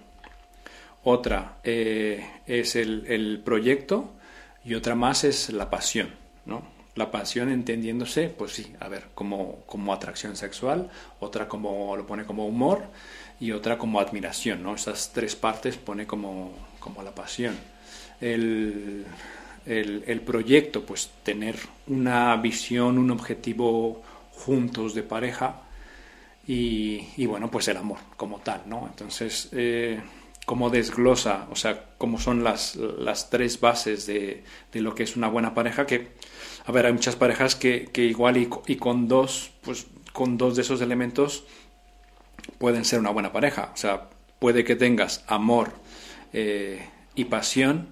Otra 1.09 1.59
eh, 1.63 2.41
es 2.45 2.75
el, 2.75 3.05
el, 3.07 3.39
proyecto. 3.39 4.13
Y 4.65 4.73
otra 4.73 4.95
más 4.95 5.23
es 5.23 5.51
la 5.51 5.69
pasión, 5.69 6.09
¿no? 6.45 6.63
La 6.95 7.09
pasión 7.11 7.49
entendiéndose, 7.49 8.27
pues 8.27 8.51
sí, 8.53 8.73
a 8.79 8.89
ver, 8.89 9.05
como, 9.15 9.63
como 9.65 9.93
atracción 9.93 10.35
sexual. 10.35 10.89
Otra 11.19 11.47
como 11.47 11.95
lo 11.95 12.05
pone 12.05 12.25
como 12.25 12.45
humor. 12.45 12.83
Y 13.39 13.51
otra 13.51 13.77
como 13.77 13.99
admiración, 13.99 14.63
¿no? 14.63 14.75
Esas 14.75 15.11
tres 15.13 15.35
partes 15.35 15.77
pone 15.77 16.05
como, 16.05 16.51
como 16.79 17.03
la 17.03 17.15
pasión 17.15 17.55
el, 18.21 19.05
el, 19.65 20.21
proyecto, 20.21 20.83
pues 20.83 21.09
tener 21.23 21.57
una 21.87 22.35
visión, 22.37 22.97
un 22.97 23.11
objetivo 23.11 24.01
juntos 24.33 24.93
de 24.93 25.03
pareja 25.03 25.61
y, 26.47 27.25
bueno, 27.25 27.51
pues 27.51 27.67
el 27.67 27.77
amor 27.77 27.99
como 28.15 28.39
tal, 28.39 28.63
¿no? 28.67 28.87
Entonces, 28.87 29.49
eh, 29.51 29.99
cómo 30.47 30.69
desglosa, 30.69 31.45
o 31.51 31.57
sea, 31.57 31.89
cómo 31.97 32.17
son 32.21 32.41
las, 32.41 32.77
las 32.77 33.29
tres 33.29 33.59
bases 33.59 34.07
de, 34.07 34.45
de, 34.71 34.79
lo 34.79 34.95
que 34.95 35.03
es 35.03 35.17
una 35.17 35.27
buena 35.27 35.53
pareja, 35.53 35.85
que, 35.85 36.07
a 36.65 36.71
ver, 36.71 36.85
hay 36.85 36.93
muchas 36.93 37.17
parejas 37.17 37.55
que, 37.55 37.89
que 37.91 38.05
igual 38.05 38.37
y, 38.37 38.47
y, 38.65 38.77
con 38.77 39.09
dos, 39.09 39.51
pues 39.61 39.87
con 40.13 40.37
dos 40.37 40.55
de 40.55 40.61
esos 40.61 40.79
elementos 40.79 41.43
pueden 42.59 42.85
ser 42.85 43.01
una 43.01 43.09
buena 43.09 43.33
pareja, 43.33 43.71
o 43.73 43.77
sea, 43.77 44.09
puede 44.39 44.63
que 44.63 44.77
tengas 44.77 45.25
amor 45.27 45.73
eh, 46.31 46.79
y 47.13 47.25
pasión, 47.25 47.89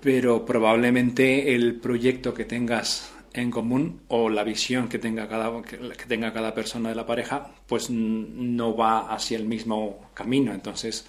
pero 0.00 0.46
probablemente 0.46 1.56
el 1.56 1.80
proyecto 1.80 2.32
que 2.32 2.44
tengas 2.44 3.10
en 3.34 3.50
común 3.50 4.00
o 4.08 4.28
la 4.28 4.44
visión 4.44 4.88
que 4.88 4.98
tenga 4.98 5.28
cada 5.28 5.62
que 5.62 6.06
tenga 6.06 6.32
cada 6.32 6.54
persona 6.54 6.88
de 6.88 6.94
la 6.94 7.04
pareja 7.04 7.50
pues 7.66 7.90
no 7.90 8.76
va 8.76 9.12
hacia 9.12 9.36
el 9.36 9.44
mismo 9.44 10.10
camino 10.14 10.54
entonces 10.54 11.04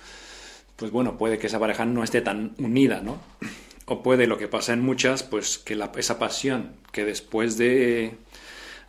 pues 0.76 0.92
bueno 0.92 1.18
puede 1.18 1.38
que 1.38 1.48
esa 1.48 1.60
pareja 1.60 1.86
no 1.86 2.04
esté 2.04 2.22
tan 2.22 2.56
unida 2.58 3.02
no 3.02 3.20
o 3.86 4.02
puede 4.02 4.26
lo 4.26 4.38
que 4.38 4.48
pasa 4.48 4.74
en 4.74 4.82
muchas 4.82 5.24
pues 5.24 5.60
que 5.60 5.80
esa 5.98 6.20
pasión 6.20 6.74
que 6.92 7.06
después 7.06 7.58
de 7.58 8.18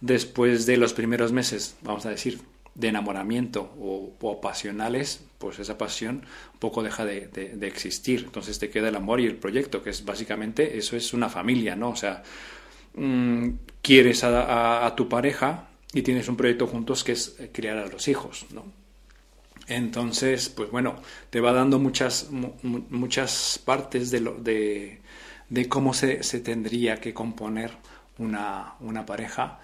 después 0.01 0.65
de 0.65 0.79
los 0.79 0.95
primeros 0.95 1.33
meses 1.33 1.77
vamos 1.83 2.07
a 2.07 2.11
decir 2.11 2.41
de 2.77 2.89
enamoramiento 2.89 3.75
o, 3.81 4.41
pasionales, 4.41 5.25
pues 5.39 5.59
esa 5.59 5.79
pasión 5.79 6.23
poco 6.59 6.83
deja 6.83 7.05
de, 7.05 7.59
existir. 7.63 8.25
Entonces 8.27 8.59
te 8.59 8.69
queda 8.69 8.91
el 8.91 8.97
amor 8.97 9.21
y 9.21 9.27
el 9.27 9.37
proyecto, 9.37 9.83
que 9.83 9.91
es 9.91 10.05
básicamente 10.05 10.77
eso 10.77 10.97
es 10.97 11.15
una 11.15 11.29
familia, 11.29 11.75
¿no? 11.75 11.91
O 11.91 11.97
sea, 11.97 12.23
mm, 12.97 13.51
quieres 13.83 14.25
a, 14.25 14.93
tu 14.97 15.09
pareja 15.09 15.69
y 15.93 16.03
tienes 16.03 16.29
un 16.29 16.37
proyecto 16.37 16.67
juntos 16.67 17.05
que 17.05 17.13
es 17.13 17.37
criar 17.53 17.79
a 17.79 17.87
los 17.87 18.09
hijos, 18.09 18.47
¿no? 18.53 18.65
Entonces, 19.69 20.49
pues 20.49 20.71
bueno, 20.71 20.97
te 21.31 21.41
va 21.41 21.53
dando 21.53 21.79
muchas, 21.79 22.29
muchas 22.63 23.61
partes 23.65 24.11
de, 24.11 25.01
cómo 25.69 25.93
se, 25.93 26.23
se, 26.23 26.41
tendría 26.41 27.01
que 27.01 27.13
componer 27.13 27.73
una, 28.19 28.75
una 28.81 29.05
pareja 29.05 29.59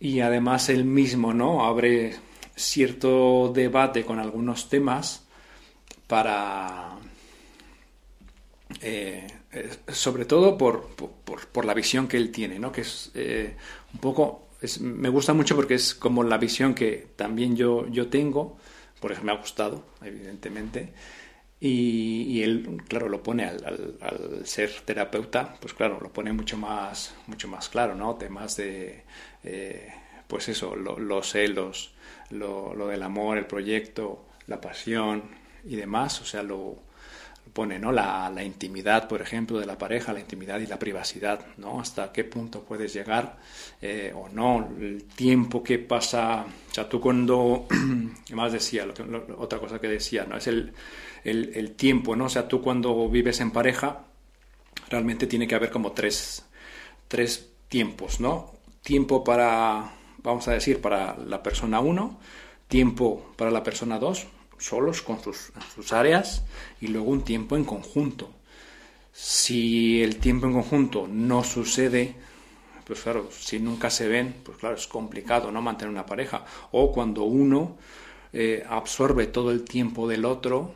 y 0.00 0.20
además 0.20 0.68
él 0.68 0.84
mismo, 0.84 1.34
¿no? 1.34 1.66
Abre 1.66 2.16
cierto 2.54 3.52
debate 3.54 4.04
con 4.04 4.18
algunos 4.18 4.68
temas 4.68 5.26
para 6.06 6.96
eh, 8.80 9.26
eh, 9.56 9.70
sobre 9.88 10.26
todo 10.26 10.58
por, 10.58 10.88
por, 10.94 11.64
la 11.64 11.72
visión 11.72 12.08
que 12.08 12.18
él 12.18 12.30
tiene, 12.30 12.58
¿no? 12.58 12.70
que 12.70 12.82
es 12.82 13.10
eh, 13.14 13.56
un 13.94 14.00
poco, 14.00 14.48
me 14.80 15.08
gusta 15.08 15.32
mucho 15.32 15.56
porque 15.56 15.74
es 15.74 15.94
como 15.94 16.22
la 16.22 16.36
visión 16.36 16.74
que 16.74 17.06
también 17.16 17.56
yo, 17.56 17.88
yo 17.88 18.08
tengo, 18.08 18.58
por 19.00 19.12
eso 19.12 19.22
me 19.22 19.32
ha 19.32 19.36
gustado, 19.36 19.82
evidentemente, 20.02 20.92
y, 21.58 22.42
él, 22.42 22.82
claro, 22.86 23.08
lo 23.08 23.22
pone 23.22 23.46
al, 23.46 23.96
al, 24.02 24.46
ser 24.46 24.70
terapeuta, 24.84 25.56
pues 25.58 25.72
claro, 25.72 25.98
lo 26.02 26.12
pone 26.12 26.32
mucho 26.34 26.58
más, 26.58 27.14
mucho 27.26 27.48
más 27.48 27.70
claro, 27.70 27.94
¿no? 27.94 28.16
Temas 28.16 28.56
de, 28.58 29.04
pues 30.28 30.50
eso, 30.50 30.76
los 30.76 31.30
celos, 31.30 31.94
lo, 32.28 32.74
lo, 32.74 32.88
del 32.88 33.02
amor, 33.02 33.38
el 33.38 33.46
proyecto, 33.46 34.26
la 34.48 34.60
pasión 34.60 35.30
y 35.64 35.76
demás, 35.76 36.20
o 36.20 36.26
sea, 36.26 36.42
lo, 36.42 36.85
pone, 37.56 37.78
¿no? 37.78 37.90
La, 37.90 38.28
la, 38.28 38.44
intimidad, 38.44 39.08
por 39.08 39.22
ejemplo, 39.22 39.58
de 39.58 39.64
la 39.64 39.78
pareja, 39.78 40.12
la 40.12 40.20
intimidad 40.20 40.60
y 40.60 40.66
la 40.66 40.78
privacidad, 40.78 41.40
¿no? 41.56 41.80
Hasta 41.80 42.12
qué 42.12 42.22
punto 42.24 42.60
puedes 42.60 42.92
llegar 42.92 43.38
eh, 43.80 44.12
o 44.14 44.28
no, 44.28 44.68
el 44.78 45.04
tiempo 45.04 45.62
que 45.62 45.78
pasa, 45.78 46.44
o 46.44 46.74
sea, 46.74 46.86
tú 46.86 47.00
cuando, 47.00 47.66
más 48.34 48.52
decía, 48.52 48.86
otra 49.38 49.58
cosa 49.58 49.80
que 49.80 49.88
decía, 49.88 50.26
¿no? 50.28 50.36
Es 50.36 50.46
el, 50.48 50.74
el, 51.24 51.52
el, 51.54 51.72
tiempo, 51.72 52.14
¿no? 52.14 52.26
O 52.26 52.28
sea, 52.28 52.46
tú 52.46 52.60
cuando 52.60 53.08
vives 53.08 53.40
en 53.40 53.50
pareja, 53.50 54.04
realmente 54.90 55.26
tiene 55.26 55.48
que 55.48 55.54
haber 55.54 55.70
como 55.70 55.92
tres, 55.92 56.44
tres 57.08 57.54
tiempos, 57.68 58.20
¿no? 58.20 58.52
Tiempo 58.82 59.24
para 59.24 59.96
vamos 60.26 60.48
a 60.48 60.52
decir, 60.52 60.80
para 60.80 61.16
la 61.16 61.42
persona 61.42 61.80
1, 61.80 62.18
tiempo 62.68 63.32
para 63.36 63.50
la 63.50 63.62
persona 63.62 63.98
2, 63.98 64.26
solos 64.58 65.02
con 65.02 65.22
sus, 65.22 65.52
sus 65.74 65.92
áreas, 65.92 66.44
y 66.80 66.88
luego 66.88 67.10
un 67.10 67.22
tiempo 67.22 67.56
en 67.56 67.64
conjunto. 67.64 68.30
Si 69.12 70.02
el 70.02 70.16
tiempo 70.16 70.46
en 70.46 70.52
conjunto 70.52 71.08
no 71.08 71.42
sucede, 71.42 72.14
pues 72.86 73.00
claro, 73.00 73.28
si 73.32 73.58
nunca 73.58 73.90
se 73.90 74.06
ven, 74.06 74.36
pues 74.44 74.58
claro, 74.58 74.76
es 74.76 74.86
complicado 74.86 75.50
no 75.50 75.60
mantener 75.60 75.90
una 75.90 76.06
pareja. 76.06 76.44
O 76.70 76.92
cuando 76.92 77.24
uno 77.24 77.76
eh, 78.32 78.64
absorbe 78.68 79.26
todo 79.26 79.50
el 79.50 79.64
tiempo 79.64 80.06
del 80.06 80.24
otro 80.24 80.74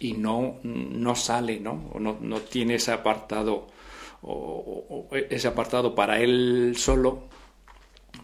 y 0.00 0.14
no, 0.14 0.58
no 0.64 1.14
sale, 1.14 1.60
¿no? 1.60 1.90
O 1.92 2.00
no, 2.00 2.18
no 2.20 2.40
tiene 2.40 2.76
ese 2.76 2.90
apartado, 2.90 3.68
o, 4.22 5.08
ese 5.12 5.46
apartado 5.48 5.94
para 5.94 6.18
él 6.18 6.74
solo, 6.76 7.28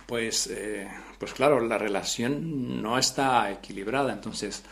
pues, 0.06 0.48
eh, 0.48 0.88
pues 1.18 1.32
claro, 1.32 1.60
la 1.60 1.78
relación 1.78 2.82
no 2.82 2.98
está 2.98 3.52
equilibrada. 3.52 4.12
Entonces, 4.12 4.64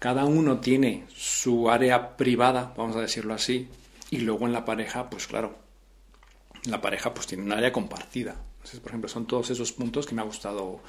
cada 0.00 0.24
uno 0.24 0.60
tiene 0.60 1.04
su 1.14 1.70
área 1.70 2.16
privada, 2.16 2.72
vamos 2.76 2.96
a 2.96 3.02
decirlo 3.02 3.34
así, 3.34 3.68
y 4.10 4.18
luego 4.20 4.46
en 4.46 4.52
la 4.54 4.64
pareja, 4.64 5.10
pues 5.10 5.26
claro, 5.26 5.58
la 6.64 6.80
pareja 6.80 7.12
pues 7.14 7.26
tiene 7.26 7.44
un 7.44 7.52
área 7.52 7.70
compartida. 7.70 8.34
Entonces, 8.56 8.80
por 8.80 8.90
ejemplo, 8.90 9.08
son 9.08 9.26
todos 9.26 9.50
esos 9.50 9.72
puntos 9.72 10.06
que 10.06 10.14
me 10.14 10.22
ha 10.22 10.24
gustado, 10.24 10.80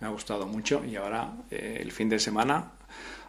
me 0.00 0.06
ha 0.06 0.10
gustado 0.10 0.46
mucho 0.46 0.82
y 0.82 0.96
ahora 0.96 1.34
eh, 1.50 1.78
el 1.80 1.92
fin 1.92 2.08
de 2.08 2.18
semana 2.18 2.72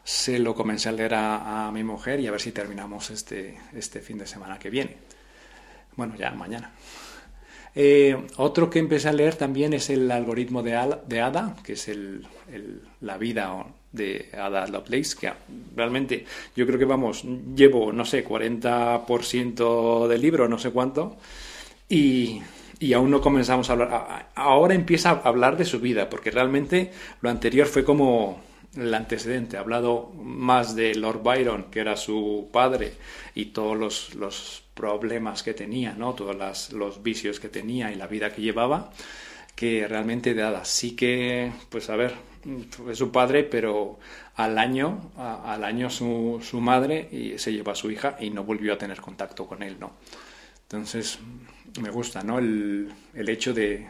se 0.05 0.39
lo 0.39 0.55
comencé 0.55 0.87
a 0.87 0.93
leer 0.93 1.13
a, 1.15 1.69
mi 1.73 1.83
mujer 1.83 2.21
y 2.21 2.27
a 2.27 2.31
ver 2.31 2.39
si 2.39 2.53
terminamos 2.53 3.09
este, 3.09 3.57
este 3.73 3.99
fin 3.99 4.17
de 4.17 4.27
semana 4.27 4.57
que 4.57 4.69
viene. 4.69 4.97
Bueno, 5.97 6.15
ya 6.15 6.31
mañana. 6.31 6.71
Eh, 7.77 8.15
otro 8.37 8.69
que 8.69 8.79
empecé 8.79 9.09
a 9.09 9.13
leer 9.13 9.35
también 9.35 9.73
es 9.73 9.89
el 9.89 10.09
algoritmo 10.09 10.63
de, 10.63 10.75
Ada, 10.75 11.57
que 11.61 11.73
es 11.73 11.91
la 13.01 13.17
vida 13.17 13.65
de 13.95 14.29
Ada 14.33 14.67
Lovelace, 14.67 15.15
que 15.19 15.31
realmente 15.75 16.25
yo 16.55 16.65
creo 16.65 16.77
que 16.77 16.85
vamos, 16.85 17.23
llevo, 17.55 17.91
no 17.91 18.05
sé, 18.05 18.25
40% 18.25 20.07
del 20.07 20.21
libro, 20.21 20.47
no 20.47 20.59
sé 20.59 20.71
cuánto, 20.71 21.17
y, 21.89 22.41
y 22.79 22.93
aún 22.93 23.11
no 23.11 23.21
comenzamos 23.21 23.69
a 23.69 23.73
hablar. 23.73 24.29
Ahora 24.35 24.73
empieza 24.75 25.11
a 25.11 25.21
hablar 25.21 25.57
de 25.57 25.65
su 25.65 25.79
vida, 25.79 26.09
porque 26.09 26.31
realmente 26.31 26.91
lo 27.21 27.29
anterior 27.29 27.67
fue 27.67 27.83
como 27.83 28.41
el 28.75 28.93
antecedente, 28.93 29.57
ha 29.57 29.61
hablado 29.61 30.11
más 30.21 30.75
de 30.75 30.95
Lord 30.95 31.23
Byron, 31.23 31.65
que 31.71 31.79
era 31.79 31.95
su 31.95 32.49
padre, 32.51 32.93
y 33.33 33.45
todos 33.45 33.77
los, 33.77 34.15
los 34.15 34.63
problemas 34.73 35.43
que 35.43 35.53
tenía, 35.53 35.93
¿no? 35.93 36.13
todos 36.13 36.35
las, 36.35 36.73
los 36.73 37.01
vicios 37.01 37.39
que 37.39 37.49
tenía 37.49 37.91
y 37.91 37.95
la 37.95 38.07
vida 38.07 38.33
que 38.33 38.41
llevaba, 38.41 38.91
que 39.55 39.87
realmente 39.87 40.33
de 40.33 40.43
Ada. 40.43 40.65
Sí 40.65 40.95
que, 40.95 41.51
pues 41.69 41.89
a 41.89 41.95
ver, 41.95 42.13
fue 42.69 42.95
su 42.95 43.11
padre, 43.11 43.43
pero 43.43 43.99
al 44.35 44.57
año, 44.57 45.11
al 45.17 45.63
año 45.63 45.89
su, 45.89 46.39
su 46.43 46.61
madre 46.61 47.07
y 47.11 47.37
se 47.37 47.51
llevó 47.51 47.71
a 47.71 47.75
su 47.75 47.89
hija 47.91 48.17
y 48.19 48.29
no 48.29 48.43
volvió 48.43 48.73
a 48.73 48.77
tener 48.77 49.01
contacto 49.01 49.45
con 49.45 49.63
él, 49.63 49.77
¿no? 49.79 49.93
Entonces, 50.63 51.19
me 51.81 51.89
gusta, 51.89 52.23
¿no? 52.23 52.39
El, 52.39 52.91
el 53.13 53.29
hecho 53.29 53.53
de, 53.53 53.87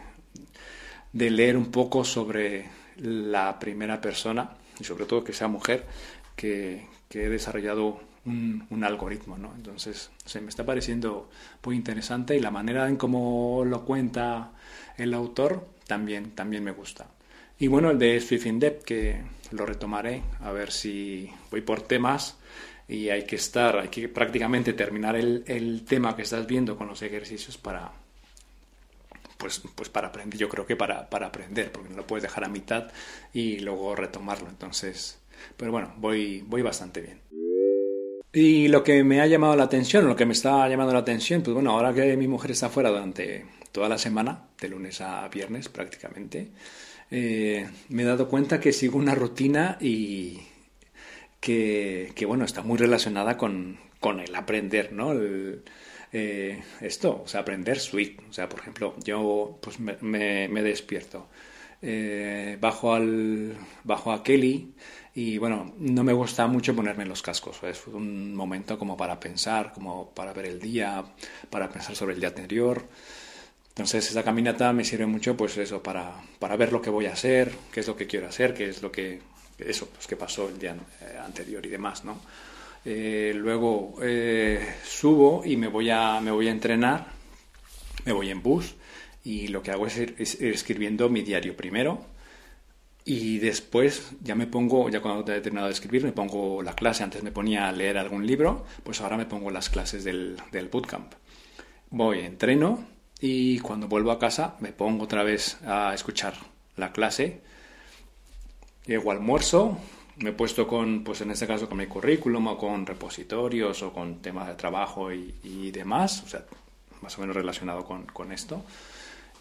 de 1.13 1.29
leer 1.29 1.57
un 1.57 1.71
poco 1.71 2.03
sobre 2.03 2.69
la 2.97 3.59
primera 3.59 4.00
persona 4.01 4.51
y 4.79 4.83
sobre 4.83 5.05
todo 5.05 5.24
que 5.24 5.33
sea 5.33 5.47
mujer 5.47 5.85
que, 6.35 6.88
que 7.09 7.25
he 7.25 7.29
desarrollado 7.29 8.00
un, 8.25 8.65
un, 8.69 8.83
algoritmo, 8.83 9.38
¿no? 9.38 9.53
Entonces, 9.55 10.12
se 10.25 10.41
me 10.41 10.50
está 10.50 10.65
pareciendo 10.65 11.29
muy 11.63 11.75
interesante 11.75 12.35
y 12.35 12.39
la 12.39 12.51
manera 12.51 12.88
en 12.88 12.97
cómo 12.97 13.63
lo 13.65 13.85
cuenta 13.85 14.51
el 14.97 15.13
autor 15.13 15.67
también, 15.88 16.31
también 16.31 16.63
me 16.63 16.71
gusta. 16.71 17.07
Y 17.59 17.67
bueno, 17.67 17.91
el 17.91 18.00
de 18.00 18.19
Swift 18.19 18.45
in 18.45 18.59
que 18.59 19.21
lo 19.51 19.65
retomaré, 19.65 20.21
a 20.41 20.51
ver 20.51 20.71
si 20.71 21.29
voy 21.51 21.62
por 21.62 21.81
temas 21.81 22.38
y 22.88 23.09
hay 23.09 23.24
que 23.24 23.38
estar, 23.38 23.77
hay 23.77 23.88
que 23.88 24.09
prácticamente 24.09 24.74
terminar 24.74 25.15
el, 25.15 25.43
el 25.47 25.85
tema 25.85 26.15
que 26.15 26.24
estás 26.24 26.45
viendo 26.45 26.77
con 26.77 26.88
los 26.88 27.01
ejercicios 27.01 27.57
para, 27.57 27.91
pues, 29.38 29.62
pues 29.75 29.89
para 29.89 30.09
aprender, 30.09 30.39
yo 30.39 30.50
creo 30.50 30.65
que 30.65 30.75
para, 30.75 31.09
para 31.09 31.27
aprender, 31.27 31.71
porque 31.71 31.89
no 31.89 31.97
lo 31.97 32.07
puedes 32.07 32.24
dejar 32.24 32.43
a 32.43 32.50
mitad 32.50 32.91
y 33.33 33.59
luego 33.59 33.95
retomarlo. 33.95 34.50
Entonces, 34.50 35.19
pero 35.55 35.71
bueno, 35.71 35.93
voy, 35.97 36.43
voy 36.45 36.62
bastante 36.62 37.01
bien. 37.01 37.21
Y 38.33 38.67
lo 38.67 38.83
que 38.83 39.03
me 39.03 39.21
ha 39.21 39.27
llamado 39.27 39.55
la 39.55 39.63
atención, 39.63 40.05
lo 40.07 40.15
que 40.15 40.25
me 40.25 40.33
está 40.33 40.67
llamando 40.67 40.91
la 40.91 41.00
atención, 41.00 41.41
pues 41.41 41.53
bueno, 41.53 41.71
ahora 41.71 41.93
que 41.93 42.17
mi 42.17 42.27
mujer 42.27 42.51
está 42.51 42.69
fuera 42.69 42.89
durante 42.89 43.45
toda 43.71 43.88
la 43.88 43.97
semana, 43.97 44.47
de 44.59 44.67
lunes 44.67 45.00
a 45.00 45.27
viernes 45.29 45.69
prácticamente, 45.69 46.50
eh, 47.12 47.69
me 47.89 48.03
he 48.03 48.05
dado 48.05 48.27
cuenta 48.27 48.59
que 48.59 48.74
sigo 48.74 48.97
una 48.97 49.15
rutina 49.15 49.77
y 49.79 50.39
que, 51.39 52.25
bueno, 52.27 52.45
está 52.45 52.63
muy 52.63 52.77
relacionada 52.77 53.38
con, 53.38 53.77
el 54.03 54.35
aprender, 54.35 54.93
¿no? 54.93 55.12
El, 55.12 55.63
eh, 56.12 56.63
esto, 56.81 57.21
o 57.24 57.27
sea, 57.27 57.41
aprender 57.41 57.79
Swift. 57.79 58.19
O 58.29 58.33
sea, 58.33 58.50
por 58.50 58.59
ejemplo, 58.59 58.95
yo 59.03 59.59
pues 59.62 59.79
me, 59.79 59.97
me, 60.47 60.63
despierto, 60.63 61.27
eh, 61.81 62.57
bajo, 62.59 62.93
al, 62.93 63.55
bajo 63.83 64.12
a 64.12 64.24
Kelly 64.24 64.74
y 65.13 65.38
bueno, 65.38 65.74
no 65.77 66.03
me 66.03 66.13
gusta 66.13 66.45
mucho 66.47 66.75
ponerme 66.75 67.05
los 67.05 67.21
cascos. 67.21 67.63
Es 67.63 67.88
un 67.88 68.35
momento 68.35 68.77
como 68.77 68.97
para 68.97 69.19
pensar, 69.19 69.71
como 69.74 70.12
para 70.12 70.33
ver 70.33 70.45
el 70.47 70.59
día, 70.59 71.03
para 71.50 71.69
pensar 71.69 71.95
sobre 71.95 72.15
el 72.15 72.19
día 72.19 72.29
anterior. 72.29 72.88
Entonces 73.75 74.10
esa 74.10 74.24
caminata 74.24 74.72
me 74.72 74.86
sirve 74.86 75.05
mucho 75.05 75.36
pues 75.36 75.58
eso, 75.58 75.84
para, 75.84 76.13
para 76.39 76.55
ver 76.55 76.72
lo 76.72 76.82
que 76.82 76.89
voy 76.89 77.08
a 77.08 77.12
hacer, 77.12 77.51
qué 77.74 77.82
es 77.82 77.88
lo 77.88 77.98
que 77.98 78.08
quiero 78.08 78.25
hacer, 78.29 78.53
qué 78.53 78.70
es 78.70 78.82
lo 78.82 78.89
que, 78.89 79.20
eso, 79.58 79.89
pues 79.89 80.08
que 80.08 80.15
pasó 80.15 80.48
el 80.48 80.58
día 80.58 80.77
eh, 81.01 81.17
anterior 81.22 81.65
y 81.65 81.70
demás, 81.70 82.05
¿no? 82.05 82.22
Eh, 82.86 83.34
luego 83.36 83.98
eh, 84.01 84.75
subo 84.86 85.44
y 85.44 85.58
me 85.58 85.67
voy, 85.67 85.89
a, 85.89 86.22
me 86.22 86.32
voy 86.32 86.48
a 86.48 86.51
entrenar, 86.51 87.08
me 88.05 88.13
voy 88.13 88.29
en 88.29 88.41
bus 88.41 88.75
y 89.25 89.50
lo 89.50 89.62
que 89.62 89.72
hago 89.72 89.88
es 89.88 89.98
ir, 89.98 90.15
es 90.20 90.39
ir 90.39 90.53
escribiendo 90.53 91.10
mi 91.10 91.22
diario 91.22 91.58
primero 91.58 92.05
y 93.03 93.39
después 93.39 94.12
ya 94.22 94.36
me 94.36 94.48
pongo, 94.48 94.89
ya 94.89 95.01
cuando 95.01 95.34
he 95.34 95.41
terminado 95.41 95.67
de 95.67 95.74
escribir, 95.74 96.01
me 96.01 96.13
pongo 96.13 96.63
la 96.63 96.75
clase. 96.75 97.03
Antes 97.03 97.24
me 97.24 97.32
ponía 97.32 97.67
a 97.67 97.74
leer 97.74 97.98
algún 97.98 98.25
libro, 98.25 98.65
pues 98.84 99.01
ahora 99.01 99.17
me 99.17 99.25
pongo 99.25 99.51
las 99.51 99.70
clases 99.70 100.05
del, 100.05 100.38
del 100.53 100.70
bootcamp. 100.70 101.13
Voy, 101.89 102.20
entreno 102.20 102.95
y 103.19 103.60
cuando 103.60 103.88
vuelvo 103.88 104.12
a 104.12 104.19
casa 104.19 104.55
me 104.60 104.72
pongo 104.72 105.05
otra 105.05 105.24
vez 105.24 105.57
a 105.65 105.93
escuchar 105.93 106.34
la 106.75 106.91
clase. 106.91 107.41
Llego 108.86 109.12
almuerzo, 109.12 109.77
me 110.17 110.29
he 110.29 110.34
puesto 110.34 110.67
con, 110.67 111.03
pues 111.03 111.22
en 111.22 111.31
este 111.31 111.48
caso 111.48 111.67
con 111.67 111.77
mi 111.77 111.88
currículum 111.88 112.48
o 112.48 112.57
con 112.57 112.86
repositorios 112.86 113.81
o 113.84 113.91
con 113.91 114.22
temas 114.22 114.48
de 114.48 114.55
trabajo 114.55 115.12
y, 115.12 115.33
y 115.44 115.72
demás, 115.72 116.24
o 116.24 116.27
sea, 116.27 116.46
más 117.01 117.18
o 117.18 117.22
menos 117.22 117.35
relacionado 117.35 117.83
con, 117.83 118.05
con, 118.05 118.31
esto. 118.31 118.63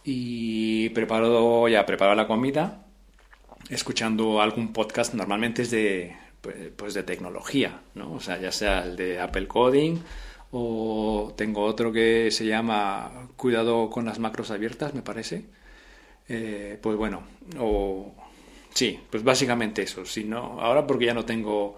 Y 0.04 0.88
preparo, 0.90 1.68
ya 1.68 1.84
preparo 1.84 2.14
la 2.14 2.26
comida, 2.26 2.86
escuchando 3.68 4.40
algún 4.40 4.72
podcast, 4.72 5.14
normalmente 5.14 5.62
es 5.62 5.70
de, 5.70 6.16
pues 6.76 6.94
de 6.94 7.02
tecnología, 7.02 7.80
¿no? 7.94 8.14
O 8.14 8.20
sea, 8.20 8.40
ya 8.40 8.52
sea 8.52 8.84
el 8.84 8.96
de 8.96 9.20
Apple 9.20 9.46
Coding 9.46 10.00
o 10.56 11.34
tengo 11.36 11.62
otro 11.64 11.92
que 11.92 12.30
se 12.30 12.46
llama 12.46 13.28
Cuidado 13.36 13.90
con 13.90 14.04
las 14.04 14.18
macros 14.18 14.50
abiertas, 14.50 14.94
me 14.94 15.02
parece. 15.02 15.44
Eh, 16.28 16.78
pues 16.80 16.96
bueno, 16.96 17.22
o 17.58 18.14
Sí, 18.74 18.98
pues 19.08 19.22
básicamente 19.22 19.82
eso. 19.82 20.04
Si 20.04 20.24
no, 20.24 20.60
ahora 20.60 20.84
porque 20.86 21.06
ya 21.06 21.14
no 21.14 21.24
tengo 21.24 21.76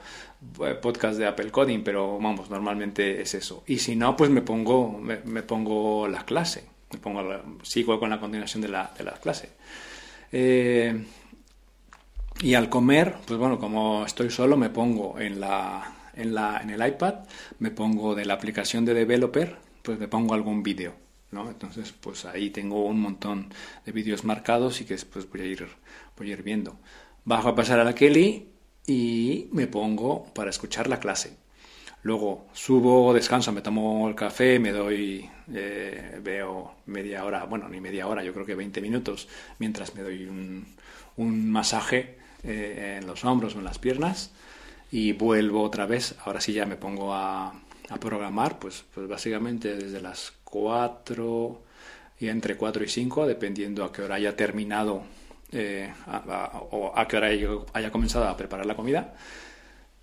eh, 0.65 0.75
podcast 0.81 1.19
de 1.19 1.27
Apple 1.27 1.51
Coding, 1.51 1.85
pero 1.85 2.19
vamos, 2.19 2.49
normalmente 2.49 3.21
es 3.21 3.35
eso. 3.35 3.65
Y 3.67 3.79
si 3.79 3.95
no, 3.95 4.17
pues 4.17 4.31
me 4.31 4.41
pongo, 4.41 4.91
me, 4.91 5.19
me 5.25 5.43
pongo 5.43 6.09
la 6.09 6.25
clase. 6.25 6.65
Me 6.93 6.99
pongo 6.99 7.23
la, 7.23 7.43
sigo 7.63 8.01
con 8.01 8.09
la 8.09 8.19
continuación 8.19 8.63
de 8.63 8.69
la, 8.69 8.93
de 8.97 9.05
la 9.05 9.13
clase. 9.13 9.51
Eh, 10.33 11.05
y 12.41 12.55
al 12.55 12.71
comer, 12.71 13.17
pues 13.27 13.39
bueno, 13.39 13.59
como 13.59 14.07
estoy 14.07 14.31
solo, 14.31 14.57
me 14.57 14.71
pongo 14.71 15.21
en 15.21 15.39
la, 15.39 16.06
en 16.17 16.71
el 16.71 16.87
iPad, 16.87 17.15
me 17.59 17.71
pongo 17.71 18.15
de 18.15 18.25
la 18.25 18.35
aplicación 18.35 18.85
de 18.85 18.95
developer, 18.95 19.57
pues 19.83 19.99
me 19.99 20.09
pongo 20.09 20.35
algún 20.35 20.63
vídeo. 20.63 20.95
¿no? 21.31 21.51
Entonces, 21.51 21.93
pues 21.93 22.25
ahí 22.25 22.51
tengo 22.51 22.85
un 22.85 23.01
montón 23.01 23.53
de 23.85 23.93
vídeos 23.93 24.25
marcados 24.25 24.81
y 24.81 24.85
que 24.85 24.95
después 24.95 25.29
voy 25.29 25.41
a 25.41 25.45
ir 25.45 25.67
voy 26.17 26.31
a 26.31 26.33
ir 26.33 26.43
viendo. 26.43 26.79
Bajo 27.25 27.49
a 27.49 27.55
pasar 27.55 27.79
a 27.81 27.85
la 27.85 27.95
Kelly 27.95 28.49
y 28.87 29.49
me 29.53 29.67
pongo 29.67 30.33
para 30.33 30.51
escuchar 30.51 30.89
la 30.89 30.99
clase. 30.99 31.37
Luego 32.03 32.47
subo, 32.53 33.13
descanso, 33.13 33.53
me 33.53 33.63
tomo 33.63 34.09
el 34.09 34.15
café, 34.15 34.61
me 34.61 34.71
doy, 34.71 35.29
eh, 35.53 36.21
veo 36.23 36.77
media 36.87 37.25
hora, 37.25 37.45
bueno, 37.45 37.69
ni 37.69 37.81
media 37.81 38.07
hora, 38.07 38.23
yo 38.23 38.33
creo 38.33 38.47
que 38.47 38.55
20 38.55 38.81
minutos, 38.81 39.29
mientras 39.59 39.95
me 39.97 40.03
doy 40.03 40.25
un, 40.27 40.67
un 41.17 41.51
masaje 41.51 42.17
eh, 42.45 42.99
en 43.01 43.09
los 43.09 43.25
hombros 43.25 43.57
o 43.57 43.59
en 43.59 43.65
las 43.65 43.81
piernas 43.81 44.31
y 44.91 45.13
vuelvo 45.13 45.63
otra 45.63 45.87
vez. 45.87 46.15
Ahora 46.25 46.41
sí 46.41 46.53
ya 46.53 46.67
me 46.67 46.77
pongo 46.77 47.15
a, 47.15 47.53
a 47.89 47.97
programar, 48.01 48.59
pues, 48.59 48.85
pues 48.95 49.09
básicamente 49.09 49.77
desde 49.77 50.01
las 50.01 50.33
4 50.45 51.61
y 52.21 52.29
entre 52.29 52.57
4 52.57 52.85
y 52.85 52.89
5, 52.89 53.27
dependiendo 53.27 53.85
a 53.85 53.93
qué 53.93 54.03
hora 54.03 54.17
haya 54.17 54.37
terminado 54.37 55.03
eh, 55.53 55.93
o 56.71 56.93
a 56.95 57.07
qué 57.07 57.17
hora 57.17 57.29
haya 57.73 57.91
comenzado 57.93 58.27
a 58.27 58.37
preparar 58.37 58.67
la 58.67 58.77
comida. 58.77 59.15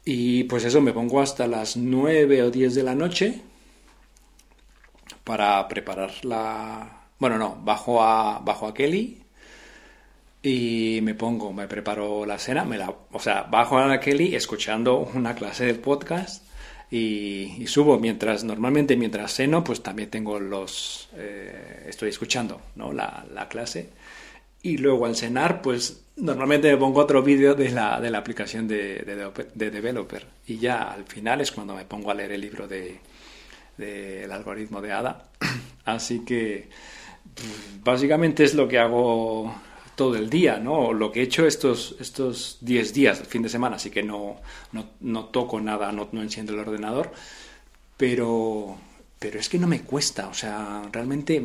Y 0.06 0.44
pues 0.46 0.66
eso, 0.66 0.82
me 0.82 0.94
pongo 0.94 1.22
hasta 1.22 1.48
las 1.48 1.78
9 1.78 2.44
o 2.44 2.52
10 2.52 2.76
de 2.76 2.84
la 2.84 2.96
noche 2.96 3.42
para 5.24 5.68
preparar 5.68 6.12
la... 6.24 7.08
Bueno, 7.20 7.38
no, 7.38 7.58
bajo 7.64 8.04
a, 8.04 8.40
bajo 8.40 8.68
a 8.68 8.74
Kelly 8.74 9.23
y 10.44 11.00
me 11.02 11.16
pongo, 11.16 11.54
me 11.54 11.68
preparo 11.68 12.26
la 12.26 12.38
cena, 12.38 12.66
me 12.66 12.78
la, 12.78 12.94
o 13.12 13.20
sea, 13.20 13.44
bajo 13.44 13.78
a 13.78 13.88
la 13.88 14.00
Kelly 14.00 14.36
escuchando 14.36 15.00
una 15.00 15.34
clase 15.34 15.66
de 15.66 15.76
podcast 15.76 16.46
y, 16.92 17.66
subo 17.66 17.98
mientras, 17.98 18.44
normalmente 18.44 18.96
mientras 18.98 19.34
ceno, 19.34 19.64
pues 19.64 19.82
también 19.82 20.10
tengo 20.10 20.40
los, 20.40 21.10
eh, 21.16 21.86
estoy 21.88 22.10
escuchando, 22.10 22.62
¿no? 22.76 22.94
La, 22.94 23.26
la 23.34 23.48
clase 23.48 23.90
y 24.64 24.78
luego 24.78 25.06
al 25.06 25.16
cenar, 25.16 25.62
pues 25.62 26.06
normalmente 26.16 26.72
me 26.72 26.78
pongo 26.78 27.02
otro 27.02 27.22
vídeo 27.22 27.54
de 27.54 27.70
la, 27.70 28.00
de 28.00 28.10
la 28.10 28.20
aplicación 28.20 28.66
de, 28.66 29.00
de, 29.00 29.32
de, 29.54 29.72
Developer. 29.72 30.26
Y 30.48 30.58
ya 30.58 30.84
al 30.84 31.04
final 31.04 31.42
es 31.42 31.52
cuando 31.52 31.76
me 31.76 31.84
pongo 31.84 32.12
a 32.12 32.14
leer 32.14 32.32
el 32.32 32.42
libro 32.42 32.66
del 32.66 32.98
de, 33.78 34.30
algoritmo 34.32 34.82
de 34.82 34.94
ADA. 34.94 35.26
Así 35.86 36.24
que 36.24 36.70
pues, 37.36 37.84
básicamente 37.84 38.46
es 38.46 38.56
lo 38.56 38.70
que 38.70 38.80
hago 38.80 39.54
todo 39.96 40.16
el 40.16 40.30
día, 40.30 40.58
¿no? 40.58 40.94
Lo 40.94 41.12
que 41.12 41.22
he 41.22 41.24
hecho 41.24 41.46
estos, 41.46 41.96
estos 42.00 42.58
10 42.62 42.94
días, 42.94 43.20
el 43.20 43.26
fin 43.26 43.44
de 43.44 43.50
semana, 43.50 43.76
así 43.76 43.90
que 43.90 44.04
no, 44.04 44.38
no, 44.72 44.92
no 45.02 45.26
toco 45.26 45.60
nada, 45.62 45.92
no, 45.92 46.10
no 46.12 46.22
enciendo 46.22 46.54
el 46.54 46.60
ordenador, 46.60 47.12
pero 47.98 48.78
pero 49.24 49.40
es 49.40 49.48
que 49.48 49.58
no 49.58 49.68
me 49.68 49.84
cuesta, 49.84 50.28
o 50.28 50.34
sea, 50.34 50.82
realmente 50.92 51.42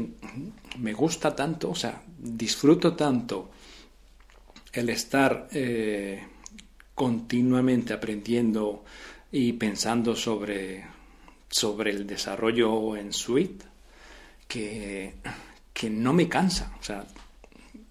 me 0.80 0.92
gusta 0.92 1.36
tanto, 1.36 1.70
o 1.70 1.76
sea, 1.76 2.02
disfruto 2.18 2.96
tanto 2.96 3.52
el 4.72 4.88
estar 4.88 5.46
eh, 5.52 6.26
continuamente 6.92 7.92
aprendiendo 7.92 8.84
y 9.30 9.52
pensando 9.52 10.16
sobre, 10.16 10.86
sobre 11.48 11.92
el 11.92 12.04
desarrollo 12.04 12.96
en 12.96 13.12
Suite 13.12 13.64
que, 14.48 15.14
que 15.72 15.88
no 15.88 16.12
me 16.12 16.28
cansa, 16.28 16.74
o 16.80 16.82
sea, 16.82 17.06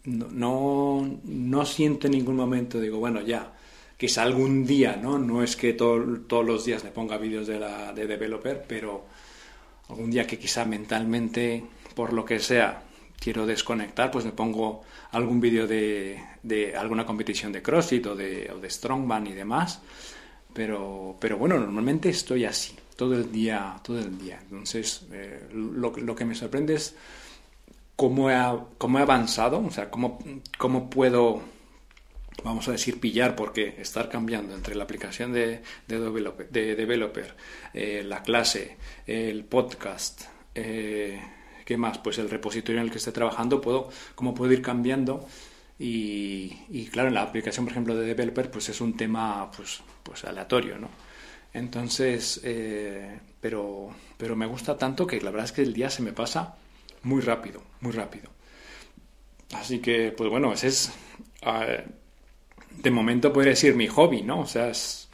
no, 0.08 1.20
no, 1.24 1.66
siento 1.66 2.08
en 2.08 2.14
ningún 2.14 2.36
momento, 2.36 2.80
digo, 2.80 2.98
bueno, 2.98 3.22
ya, 3.22 3.54
quizá 3.98 4.24
algún 4.24 4.66
día, 4.66 4.96
¿no? 4.96 5.20
No 5.20 5.44
es 5.44 5.56
que 5.56 5.74
todo, 5.74 6.22
todos 6.28 6.46
los 6.46 6.66
días 6.66 6.84
me 6.84 6.92
ponga 6.92 7.18
vídeos 7.18 7.48
de, 7.48 7.60
la, 7.60 7.94
de 7.94 8.08
developer, 8.08 8.64
pero 8.68 9.06
algún 9.90 10.10
día 10.10 10.26
que 10.26 10.40
quizá 10.40 10.66
mentalmente, 10.66 11.64
por 11.96 12.14
lo 12.14 12.26
que 12.26 12.40
sea, 12.40 12.84
quiero 13.20 13.46
desconectar, 13.46 14.12
pues 14.12 14.26
me 14.26 14.32
pongo 14.32 14.84
algún 15.12 15.40
vídeo 15.40 15.68
de, 15.68 16.20
de, 16.44 16.76
alguna 16.76 17.06
competición 17.06 17.52
de 17.52 17.62
CrossFit 17.62 18.06
o 18.08 18.16
de, 18.16 18.52
o 18.54 18.60
de 18.60 18.70
Strongman 18.70 19.28
y 19.28 19.34
demás. 19.34 19.82
Pero, 20.54 21.16
pero 21.20 21.38
bueno, 21.38 21.60
normalmente 21.60 22.10
estoy 22.10 22.46
así. 22.46 22.76
todo 22.96 23.14
el 23.14 23.32
día, 23.32 23.76
todo 23.84 24.00
el 24.00 24.18
día. 24.18 24.40
Entonces, 24.42 25.06
eh, 25.12 25.48
lo, 25.54 26.16
que 26.16 26.26
me 26.26 26.34
sorprende 26.34 26.74
es 26.76 26.96
cómo 27.98 28.32
he, 28.32 28.38
cómo 28.78 29.00
he 29.00 29.02
avanzado, 29.02 29.60
o 29.60 29.72
sea, 29.72 29.92
cómo, 29.92 30.20
cómo 30.58 30.90
puedo 30.90 31.42
vamos 32.44 32.68
a 32.68 32.72
decir 32.72 33.00
pillar, 33.00 33.36
porque 33.36 33.76
estar 33.80 34.10
cambiando 34.10 34.56
entre 34.56 34.76
la 34.76 34.84
aplicación 34.84 35.34
de, 35.34 35.62
de 35.88 36.00
developer, 36.00 36.50
de 36.50 36.76
developer 36.76 37.36
eh, 37.74 38.04
la 38.06 38.22
clase, 38.22 38.78
el 39.06 39.44
podcast, 39.44 40.26
eh, 40.56 41.20
¿qué 41.66 41.78
más? 41.78 41.98
Pues 41.98 42.20
el 42.20 42.30
repositorio 42.30 42.80
en 42.80 42.86
el 42.86 42.92
que 42.92 43.00
esté 43.00 43.12
trabajando, 43.12 43.60
puedo, 43.60 43.90
cómo 44.16 44.34
puedo 44.34 44.54
ir 44.54 44.62
cambiando. 44.62 45.28
Y, 45.80 46.58
y, 46.70 46.88
claro, 46.88 47.10
en 47.10 47.16
la 47.16 47.22
aplicación, 47.24 47.66
por 47.66 47.72
ejemplo, 47.72 47.96
de 47.96 48.06
developer, 48.06 48.50
pues 48.50 48.70
es 48.70 48.82
un 48.82 48.96
tema 48.96 49.50
pues, 49.56 49.82
pues 50.04 50.24
aleatorio, 50.24 50.78
¿no? 50.80 50.90
Entonces, 51.54 52.40
eh, 52.44 53.20
pero, 53.42 53.90
pero 54.18 54.36
me 54.36 54.46
gusta 54.46 54.78
tanto 54.78 55.06
que 55.06 55.22
la 55.22 55.32
verdad 55.32 55.46
es 55.46 55.52
que 55.52 55.62
el 55.64 55.74
día 55.74 55.90
se 55.90 56.02
me 56.02 56.14
pasa 56.14 56.56
muy 57.08 57.22
rápido, 57.22 57.64
muy 57.82 57.92
rápido. 57.92 58.30
Así 59.54 59.80
que, 59.80 60.12
pues 60.12 60.30
bueno, 60.30 60.52
ese 60.52 60.68
es 60.68 60.92
de 62.78 62.92
momento 62.92 63.34
podría 63.34 63.52
decir 63.52 63.76
mi 63.76 63.88
hobby, 63.88 64.22
¿no? 64.22 64.42
O 64.42 64.46
sea, 64.46 64.70
es, 64.70 65.08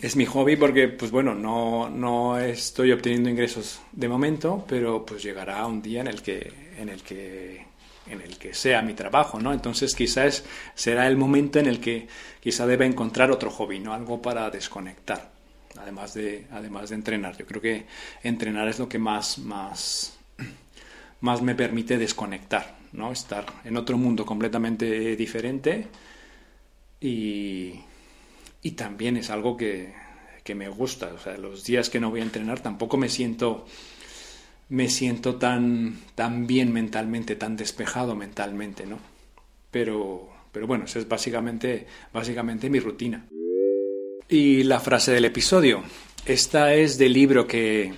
es 0.00 0.16
mi 0.16 0.24
hobby 0.26 0.56
porque, 0.56 0.88
pues 0.88 1.10
bueno, 1.10 1.34
no, 1.34 1.90
no 1.90 2.38
estoy 2.38 2.92
obteniendo 2.92 3.28
ingresos 3.28 3.80
de 3.92 4.08
momento, 4.08 4.64
pero 4.68 5.04
pues 5.04 5.22
llegará 5.22 5.66
un 5.66 5.82
día 5.82 6.00
en 6.00 6.06
el 6.06 6.22
que, 6.22 6.52
en 6.78 6.88
el 6.88 7.02
que, 7.02 7.66
en 8.06 8.20
el 8.20 8.38
que 8.38 8.54
sea 8.54 8.82
mi 8.82 8.94
trabajo, 8.94 9.40
¿no? 9.40 9.52
Entonces 9.52 9.94
quizás 9.94 10.44
será 10.74 11.06
el 11.06 11.16
momento 11.16 11.58
en 11.58 11.66
el 11.66 11.80
que 11.80 12.08
quizá 12.40 12.66
deba 12.66 12.86
encontrar 12.86 13.30
otro 13.30 13.50
hobby, 13.50 13.80
¿no? 13.80 13.92
Algo 13.92 14.22
para 14.22 14.48
desconectar, 14.50 15.30
además 15.78 16.14
de, 16.14 16.46
además 16.52 16.90
de 16.90 16.94
entrenar. 16.94 17.36
Yo 17.36 17.46
creo 17.46 17.60
que 17.60 17.86
entrenar 18.22 18.68
es 18.68 18.78
lo 18.78 18.88
que 18.88 18.98
más, 18.98 19.38
más, 19.38 20.19
más 21.20 21.42
me 21.42 21.54
permite 21.54 21.98
desconectar, 21.98 22.78
¿no? 22.92 23.12
Estar 23.12 23.46
en 23.64 23.76
otro 23.76 23.98
mundo 23.98 24.24
completamente 24.24 25.16
diferente 25.16 25.86
y, 27.00 27.74
y 28.62 28.70
también 28.72 29.16
es 29.16 29.30
algo 29.30 29.56
que, 29.56 29.92
que, 30.44 30.54
me 30.54 30.68
gusta. 30.68 31.12
O 31.14 31.18
sea, 31.18 31.36
los 31.36 31.64
días 31.64 31.90
que 31.90 32.00
no 32.00 32.10
voy 32.10 32.20
a 32.20 32.24
entrenar 32.24 32.60
tampoco 32.60 32.96
me 32.96 33.08
siento, 33.08 33.66
me 34.68 34.88
siento 34.88 35.36
tan, 35.36 35.98
tan 36.14 36.46
bien 36.46 36.72
mentalmente, 36.72 37.36
tan 37.36 37.56
despejado 37.56 38.14
mentalmente, 38.14 38.86
¿no? 38.86 38.98
Pero, 39.70 40.28
pero 40.52 40.66
bueno, 40.66 40.84
esa 40.84 40.98
es 40.98 41.08
básicamente, 41.08 41.86
básicamente 42.12 42.68
mi 42.68 42.80
rutina. 42.80 43.26
Y 44.28 44.62
la 44.62 44.80
frase 44.80 45.12
del 45.12 45.24
episodio. 45.24 45.82
Esta 46.24 46.74
es 46.74 46.98
del 46.98 47.12
libro 47.12 47.46
que, 47.46 47.92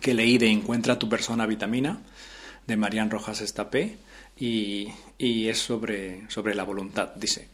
que 0.00 0.14
leí 0.14 0.36
de 0.36 0.48
Encuentra 0.48 0.98
tu 0.98 1.08
persona 1.08 1.46
vitamina, 1.46 2.02
de 2.66 2.76
Marian 2.76 3.10
Rojas 3.10 3.40
Estapé, 3.40 3.96
y, 4.38 4.88
y 5.18 5.48
es 5.48 5.58
sobre, 5.58 6.28
sobre 6.30 6.54
la 6.54 6.64
voluntad. 6.64 7.14
Dice, 7.14 7.48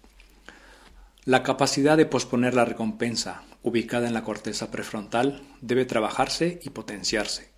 la 1.25 1.43
capacidad 1.43 1.97
de 1.97 2.07
posponer 2.07 2.55
la 2.55 2.65
recompensa, 2.65 3.43
ubicada 3.63 4.07
en 4.07 4.15
la 4.15 4.23
corteza 4.23 4.71
prefrontal, 4.71 5.43
debe 5.61 5.85
trabajarse 5.85 6.61
y 6.63 6.71
potenciarse, 6.71 7.51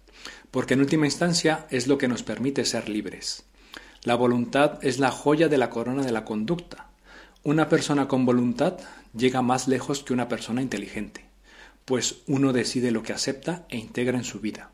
porque 0.51 0.75
en 0.75 0.81
última 0.81 1.05
instancia 1.05 1.67
es 1.69 1.87
lo 1.87 1.99
que 1.99 2.09
nos 2.09 2.23
permite 2.23 2.65
ser 2.65 2.89
libres. 2.89 3.45
La 4.05 4.15
voluntad 4.15 4.79
es 4.83 4.99
la 4.99 5.11
joya 5.11 5.49
de 5.49 5.59
la 5.59 5.69
corona 5.69 6.03
de 6.03 6.13
la 6.13 6.25
conducta. 6.25 6.89
Una 7.43 7.69
persona 7.69 8.09
con 8.09 8.25
voluntad 8.25 8.79
llega 9.15 9.43
más 9.43 9.69
lejos 9.69 10.03
que 10.03 10.15
una 10.15 10.29
persona 10.29 10.63
inteligente, 10.63 11.27
pues 11.85 12.23
uno 12.27 12.55
decide 12.55 12.91
lo 12.91 13.03
que 13.03 13.13
acepta 13.13 13.67
e 13.69 13.77
integra 13.77 14.17
en 14.17 14.25
su 14.25 14.41
vida. 14.41 14.71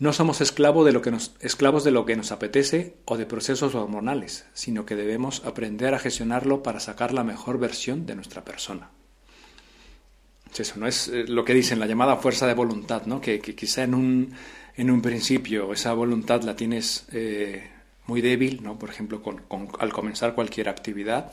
No 0.00 0.12
somos 0.12 0.40
esclavos 0.40 0.86
de, 0.86 0.92
lo 0.92 1.02
que 1.02 1.10
nos, 1.10 1.34
esclavos 1.40 1.82
de 1.82 1.90
lo 1.90 2.06
que 2.06 2.14
nos 2.14 2.30
apetece 2.30 2.94
o 3.04 3.16
de 3.16 3.26
procesos 3.26 3.74
hormonales, 3.74 4.46
sino 4.54 4.86
que 4.86 4.94
debemos 4.94 5.44
aprender 5.44 5.92
a 5.92 5.98
gestionarlo 5.98 6.62
para 6.62 6.78
sacar 6.78 7.12
la 7.12 7.24
mejor 7.24 7.58
versión 7.58 8.06
de 8.06 8.14
nuestra 8.14 8.44
persona. 8.44 8.90
Eso 10.56 10.74
no 10.78 10.86
es 10.86 11.08
eh, 11.08 11.24
lo 11.26 11.44
que 11.44 11.54
dicen, 11.54 11.80
la 11.80 11.86
llamada 11.86 12.16
fuerza 12.16 12.46
de 12.46 12.54
voluntad, 12.54 13.06
¿no? 13.06 13.20
que, 13.20 13.40
quizá 13.40 13.82
en 13.82 13.94
un, 13.94 14.32
en 14.76 14.90
un 14.90 15.02
principio 15.02 15.72
esa 15.72 15.92
voluntad 15.92 16.42
la 16.42 16.56
tienes 16.56 17.06
eh, 17.12 17.68
muy 18.06 18.20
débil, 18.20 18.62
¿no? 18.62 18.78
por 18.78 18.90
ejemplo, 18.90 19.20
al 19.78 19.92
comenzar 19.92 20.34
cualquier 20.34 20.68
actividad, 20.68 21.32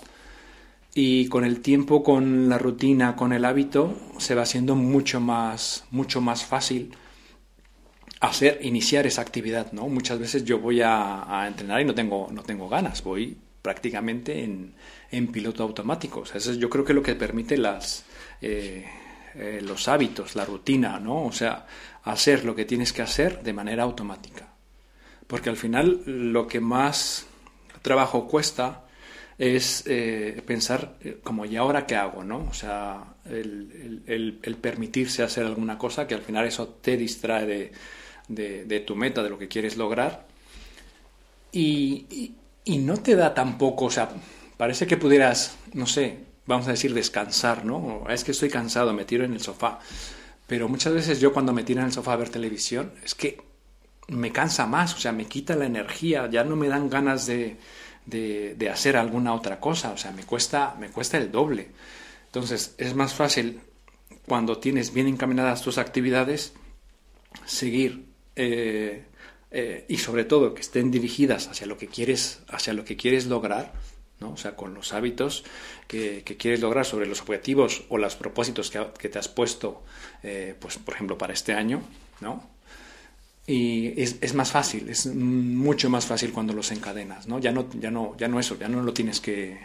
y 0.93 1.27
con 1.27 1.43
el 1.43 1.61
tiempo, 1.61 2.03
con 2.03 2.49
la 2.49 2.57
rutina, 2.57 3.15
con 3.15 3.33
el 3.33 3.45
hábito, 3.45 3.95
se 4.17 4.33
va 4.33 4.43
haciendo 4.43 4.75
mucho 4.75 5.19
más, 5.19 5.85
mucho 5.91 6.21
más 6.21 6.45
fácil 6.45 6.95
hacer, 8.19 8.59
iniciar 8.61 9.05
esa 9.05 9.21
actividad, 9.21 9.71
¿no? 9.71 9.87
Muchas 9.87 10.19
veces 10.19 10.43
yo 10.43 10.59
voy 10.59 10.81
a, 10.81 11.45
entrenar 11.47 11.81
y 11.81 11.85
no 11.85 11.93
tengo, 11.93 12.29
no 12.31 12.43
tengo 12.43 12.69
ganas, 12.69 13.03
voy 13.03 13.37
prácticamente 13.61 14.43
en, 14.43 14.73
en 15.11 15.27
piloto 15.27 15.63
automático. 15.63 16.21
O 16.21 16.25
sea, 16.25 16.37
eso 16.37 16.53
yo 16.53 16.69
creo 16.69 16.85
que 16.85 16.93
lo 16.93 17.03
que 17.03 17.15
permite 17.15 17.57
las, 17.57 18.05
eh, 18.41 18.85
eh, 19.35 19.59
los 19.61 19.87
hábitos, 19.87 20.35
la 20.35 20.45
rutina, 20.45 20.99
¿no? 20.99 21.25
O 21.25 21.31
sea, 21.31 21.65
hacer 22.03 22.45
lo 22.45 22.55
que 22.55 22.65
tienes 22.65 22.93
que 22.93 23.01
hacer 23.01 23.41
de 23.41 23.53
manera 23.53 23.83
automática. 23.83 24.53
Porque 25.27 25.49
al 25.49 25.57
final 25.57 26.03
lo 26.05 26.47
que 26.47 26.59
más 26.59 27.25
trabajo 27.81 28.27
cuesta 28.27 28.83
es 29.37 29.83
eh, 29.87 30.41
pensar 30.45 30.97
como 31.23 31.45
y 31.45 31.55
ahora 31.57 31.85
qué 31.85 31.95
hago, 31.95 32.23
¿no? 32.23 32.45
O 32.49 32.53
sea, 32.53 33.15
el, 33.25 34.03
el, 34.05 34.39
el, 34.43 34.55
permitirse 34.55 35.23
hacer 35.23 35.45
alguna 35.45 35.77
cosa 35.77 36.07
que 36.07 36.13
al 36.13 36.21
final 36.21 36.45
eso 36.45 36.67
te 36.67 36.95
distrae 36.95 37.45
de, 37.45 37.71
de, 38.27 38.83
tu 38.85 38.95
meta, 38.95 39.23
de 39.23 39.29
lo 39.29 39.37
que 39.37 39.47
quieres 39.47 39.77
lograr. 39.77 40.27
Y, 41.51 42.33
no 42.67 42.97
te 42.97 43.15
da 43.15 43.33
tampoco, 43.33 43.85
o 43.85 43.91
sea, 43.91 44.09
parece 44.57 44.87
que 44.87 44.97
pudieras, 44.97 45.57
no 45.73 45.85
sé, 45.85 46.17
vamos 46.45 46.67
a 46.67 46.71
decir 46.71 46.93
descansar, 46.93 47.65
¿no? 47.65 48.05
Es 48.09 48.23
que 48.23 48.31
estoy 48.31 48.49
cansado, 48.49 48.93
me 48.93 49.05
tiro 49.05 49.23
en 49.23 49.33
el 49.33 49.41
sofá. 49.41 49.79
Pero 50.47 50.67
muchas 50.67 50.93
veces 50.93 51.19
yo 51.19 51.33
cuando 51.33 51.53
me 51.53 51.63
tiro 51.63 51.79
en 51.81 51.87
el 51.87 51.93
sofá 51.93 52.13
a 52.13 52.17
ver 52.17 52.29
televisión, 52.29 52.93
es 53.03 53.15
que 53.15 53.41
me 54.07 54.31
cansa 54.31 54.67
más, 54.67 54.93
o 54.93 54.97
sea, 54.97 55.11
me 55.11 55.25
quita 55.25 55.55
la 55.55 55.65
energía, 55.65 56.29
ya 56.29 56.43
no 56.43 56.55
me 56.55 56.67
dan 56.67 56.89
ganas 56.89 57.25
de, 57.25 57.57
de, 58.05 58.69
hacer 58.69 58.97
alguna 58.97 59.33
otra 59.33 59.59
cosa, 59.59 59.91
o 59.91 59.97
sea, 59.97 60.11
me 60.11 60.23
cuesta, 60.23 60.75
me 60.79 60.89
cuesta 60.89 61.17
el 61.17 61.31
doble. 61.31 61.71
Entonces, 62.27 62.75
es 62.77 62.95
más 62.95 63.13
fácil 63.13 63.61
cuando 64.27 64.57
tienes 64.57 64.93
bien 64.93 65.07
encaminadas 65.07 65.61
tus 65.61 65.77
actividades 65.77 66.53
seguir 67.45 68.04
eh, 68.35 69.05
eh, 69.51 69.85
y 69.87 69.97
sobre 69.97 70.25
todo 70.25 70.53
que 70.53 70.61
estén 70.61 70.91
dirigidas 70.91 71.47
hacia 71.47 71.67
lo 71.67 71.77
que 71.77 71.87
quieres, 71.87 72.41
hacia 72.49 72.73
lo 72.73 72.83
que 72.83 72.97
quieres 72.97 73.27
lograr, 73.27 73.73
¿no? 74.19 74.31
O 74.31 74.37
sea, 74.37 74.55
con 74.55 74.73
los 74.73 74.93
hábitos 74.93 75.43
que, 75.87 76.23
quieres 76.23 76.59
lograr 76.59 76.85
sobre 76.85 77.05
los 77.05 77.21
objetivos 77.21 77.83
o 77.89 77.97
los 77.97 78.15
propósitos 78.15 78.71
que, 78.71 79.09
te 79.09 79.19
has 79.19 79.29
puesto, 79.29 79.83
eh, 80.23 80.55
pues, 80.59 80.77
por 80.77 80.95
ejemplo, 80.95 81.17
para 81.17 81.33
este 81.33 81.53
año, 81.53 81.81
¿no? 82.19 82.49
Y 83.47 84.01
es, 84.01 84.33
más 84.33 84.51
fácil, 84.51 84.89
es 84.89 85.05
mucho 85.05 85.89
más 85.89 86.07
fácil 86.07 86.33
cuando 86.33 86.53
los 86.53 86.71
encadenas, 86.71 87.27
¿no? 87.27 87.39
Ya 87.39 87.51
no, 87.51 87.69
ya 87.79 87.91
no, 87.91 88.17
ya 88.17 88.27
no 88.27 88.39
eso, 88.39 88.57
ya 88.57 88.67
no 88.67 88.81
lo 88.81 88.91
tienes 88.91 89.21
que, 89.21 89.59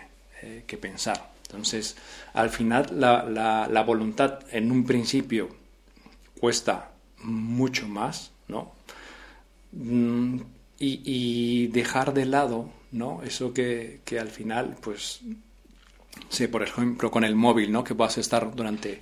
que 0.67 0.77
pensar. 0.77 1.33
Entonces, 1.47 1.97
al 2.35 2.51
final, 2.51 2.87
la, 2.93 3.25
la, 3.25 3.67
la 3.69 3.83
voluntad 3.83 4.41
en 4.53 4.71
un 4.71 4.85
principio 4.85 5.49
cuesta 6.39 6.93
mucho 7.23 7.89
más, 7.89 8.33
¿no? 8.51 8.73
Mm, 9.73 10.41
y, 10.79 11.67
dejar 11.69 12.15
de 12.15 12.25
lado, 12.27 12.71
¿no? 12.91 13.23
Eso 13.23 13.53
que, 13.53 14.01
que, 14.05 14.19
al 14.19 14.31
final, 14.31 14.77
pues, 14.81 15.21
sé, 16.29 16.49
por 16.49 16.63
ejemplo, 16.63 17.11
con 17.11 17.25
el 17.25 17.37
móvil, 17.37 17.71
¿no? 17.73 17.85
Que 17.85 17.95
vas 17.95 18.17
a 18.19 18.21
estar 18.21 18.55
durante 18.55 19.01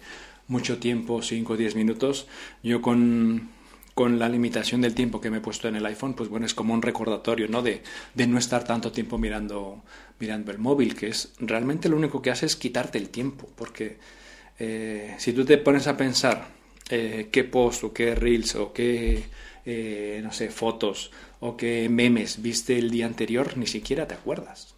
mucho 0.48 0.78
tiempo, 0.78 1.22
5 1.22 1.52
o 1.52 1.56
10 1.56 1.76
minutos. 1.76 2.26
Yo 2.62 2.82
con, 2.82 3.50
con 3.94 4.18
la 4.18 4.28
limitación 4.28 4.80
del 4.80 4.94
tiempo 4.94 5.20
que 5.20 5.30
me 5.30 5.38
he 5.38 5.40
puesto 5.40 5.68
en 5.68 5.76
el 5.76 5.86
iPhone, 5.86 6.14
pues 6.14 6.28
bueno, 6.28 6.46
es 6.46 6.54
como 6.54 6.74
un 6.74 6.82
recordatorio, 6.82 7.48
¿no? 7.48 7.62
De, 7.62 7.82
de, 8.14 8.26
no 8.26 8.38
estar 8.38 8.64
tanto 8.64 8.92
tiempo 8.92 9.18
mirando, 9.18 9.82
mirando 10.18 10.50
el 10.50 10.58
móvil, 10.58 10.96
que 10.96 11.08
es 11.08 11.32
realmente 11.38 11.88
lo 11.88 11.96
único 11.96 12.22
que 12.22 12.30
hace 12.30 12.46
es 12.46 12.56
quitarte 12.56 12.98
el 12.98 13.10
tiempo, 13.10 13.48
porque 13.56 13.98
eh, 14.58 15.14
si 15.18 15.32
tú 15.32 15.44
te 15.44 15.58
pones 15.58 15.86
a 15.86 15.96
pensar 15.96 16.57
eh, 16.90 17.28
qué 17.30 17.44
post 17.44 17.84
o 17.84 17.92
qué 17.92 18.14
reels 18.14 18.54
o 18.54 18.72
qué, 18.72 19.24
eh, 19.64 20.20
no 20.22 20.32
sé, 20.32 20.50
fotos 20.50 21.10
o 21.40 21.56
qué 21.56 21.88
memes 21.88 22.40
viste 22.42 22.78
el 22.78 22.90
día 22.90 23.06
anterior, 23.06 23.56
ni 23.56 23.66
siquiera 23.66 24.06
te 24.06 24.14
acuerdas. 24.14 24.74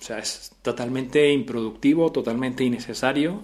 O 0.00 0.02
sea, 0.02 0.18
es 0.18 0.52
totalmente 0.62 1.30
improductivo, 1.32 2.12
totalmente 2.12 2.62
innecesario. 2.62 3.42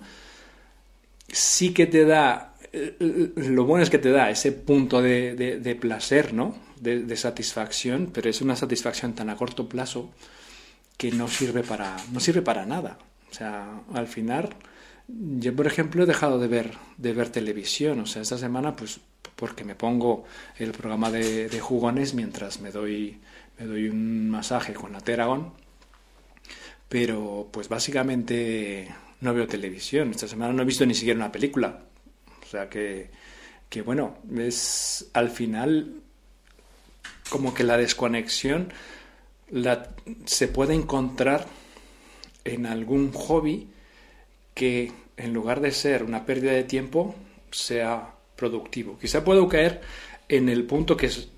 Sí 1.29 1.73
que 1.73 1.87
te 1.87 2.05
da, 2.05 2.55
eh, 2.73 2.97
lo 3.37 3.65
bueno 3.65 3.83
es 3.83 3.91
que 3.91 3.99
te 3.99 4.11
da 4.11 4.31
ese 4.31 4.53
punto 4.53 5.01
de, 5.03 5.35
de, 5.35 5.75
placer, 5.75 6.33
¿no? 6.33 6.57
De, 6.81 7.03
de, 7.03 7.17
satisfacción, 7.17 8.11
pero 8.13 8.31
es 8.31 8.41
una 8.41 8.57
satisfacción 8.57 9.15
tan 9.15 9.31
a 9.31 9.37
corto 9.37 9.69
plazo 9.69 10.11
que 10.97 11.11
no 11.11 11.29
sirve 11.29 11.63
para, 11.63 11.97
no 12.13 12.21
sirve 12.21 12.43
para 12.43 12.67
nada. 12.67 12.99
O 13.31 13.35
sea, 13.35 13.83
al 13.95 14.07
final 14.07 14.51
Yo, 15.13 15.55
por 15.55 15.67
ejemplo, 15.67 16.03
he 16.03 16.07
dejado 16.07 16.39
de 16.39 16.49
ver, 16.49 16.73
de 16.97 17.13
ver 17.13 17.31
televisión. 17.31 18.01
O 18.01 18.07
sea, 18.07 18.23
esta 18.23 18.39
semana, 18.39 18.77
pues, 18.77 19.01
porque 19.37 19.65
me 19.65 19.75
pongo 19.75 20.25
el 20.59 20.73
programa 20.73 21.11
de, 21.11 21.49
de 21.49 21.61
jugones 21.61 22.15
mientras 22.15 22.61
me 22.61 22.71
doy, 22.71 23.19
me 23.59 23.67
doy 23.67 23.89
un 23.89 24.31
masaje 24.31 24.75
con 24.75 24.93
la 24.93 25.01
Teragon. 25.01 25.53
Pero, 26.89 27.49
pues, 27.53 27.69
básicamente 27.69 28.89
no 29.21 29.35
veo 29.35 29.47
televisión. 29.47 30.11
Esta 30.11 30.29
semana 30.29 30.53
no 30.53 30.63
he 30.63 30.67
visto 30.67 30.87
ni 30.87 30.95
siquiera 30.95 31.19
una 31.19 31.33
película. 31.33 31.81
O 32.43 32.47
sea 32.47 32.69
que, 32.69 33.11
que 33.69 33.83
bueno, 33.83 34.19
es 34.37 35.09
al 35.13 35.31
final 35.31 35.95
como 37.29 37.55
que 37.55 37.63
la 37.63 37.77
desconexión 37.77 38.73
la, 39.51 39.95
se 40.25 40.49
puede 40.49 40.75
encontrar 40.75 41.47
en 42.45 42.67
algún 42.67 43.13
hobby 43.13 43.69
que 44.61 44.93
en 45.17 45.33
lugar 45.33 45.63
de 45.63 45.73
ser 45.73 46.03
una 46.03 46.27
pérdida 46.27 46.53
de 46.53 46.65
tiempo 46.65 47.15
sea 47.51 48.13
productivo. 48.37 48.99
Quizá 48.99 49.25
puedo 49.25 49.49
caer 49.49 49.81
en 50.29 50.51
el 50.51 50.65
punto 50.65 50.99
que, 50.99 51.07
es, 51.07 51.31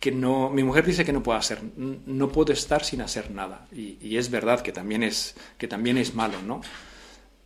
que, 0.00 0.10
no, 0.10 0.50
mi 0.50 0.64
mujer 0.64 0.84
dice 0.84 1.04
que 1.04 1.12
no 1.12 1.22
puedo 1.22 1.38
hacer, 1.38 1.60
no 1.76 2.28
puedo 2.28 2.52
estar 2.52 2.82
sin 2.82 3.02
hacer 3.02 3.30
nada 3.30 3.68
y, 3.70 3.98
y, 4.00 4.16
es 4.16 4.32
verdad 4.32 4.62
que 4.62 4.72
también 4.72 5.04
es 5.04 5.36
que 5.58 5.68
también 5.68 5.96
es 5.96 6.16
malo, 6.16 6.42
¿no? 6.42 6.60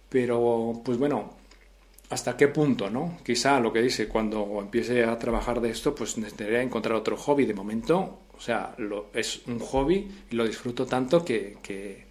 Pero 0.08 0.80
pues 0.82 0.96
bueno, 0.96 1.36
hasta 2.08 2.38
qué 2.38 2.48
punto, 2.48 2.88
¿no? 2.88 3.18
Quizá 3.22 3.60
lo 3.60 3.74
que 3.74 3.82
dice, 3.82 4.08
cuando 4.08 4.58
empiece 4.58 5.04
a 5.04 5.18
trabajar 5.18 5.60
de 5.60 5.68
esto, 5.68 5.94
pues 5.94 6.16
necesitaría 6.16 6.62
encontrar 6.62 6.94
otro 6.94 7.18
hobby. 7.18 7.44
De 7.44 7.52
momento, 7.52 8.20
o 8.32 8.40
sea, 8.40 8.74
lo, 8.78 9.10
es 9.12 9.42
un 9.46 9.58
hobby 9.58 10.10
y 10.30 10.34
lo 10.34 10.46
disfruto 10.46 10.86
tanto 10.86 11.22
que, 11.22 11.58
que, 11.62 12.06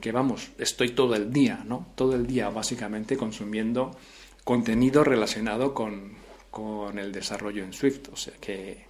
que, 0.00 0.12
vamos, 0.12 0.50
estoy 0.58 0.90
todo 0.90 1.14
el 1.14 1.32
día, 1.32 1.62
¿no? 1.66 1.88
Todo 1.94 2.14
el 2.14 2.26
día 2.26 2.48
básicamente 2.50 3.16
consumiendo 3.16 3.96
contenido 4.44 5.04
relacionado 5.04 5.74
con, 5.74 6.12
con 6.50 6.98
el 6.98 7.12
desarrollo 7.12 7.64
en 7.64 7.72
Swift. 7.72 8.08
O 8.12 8.16
sea, 8.16 8.34
que 8.40 8.86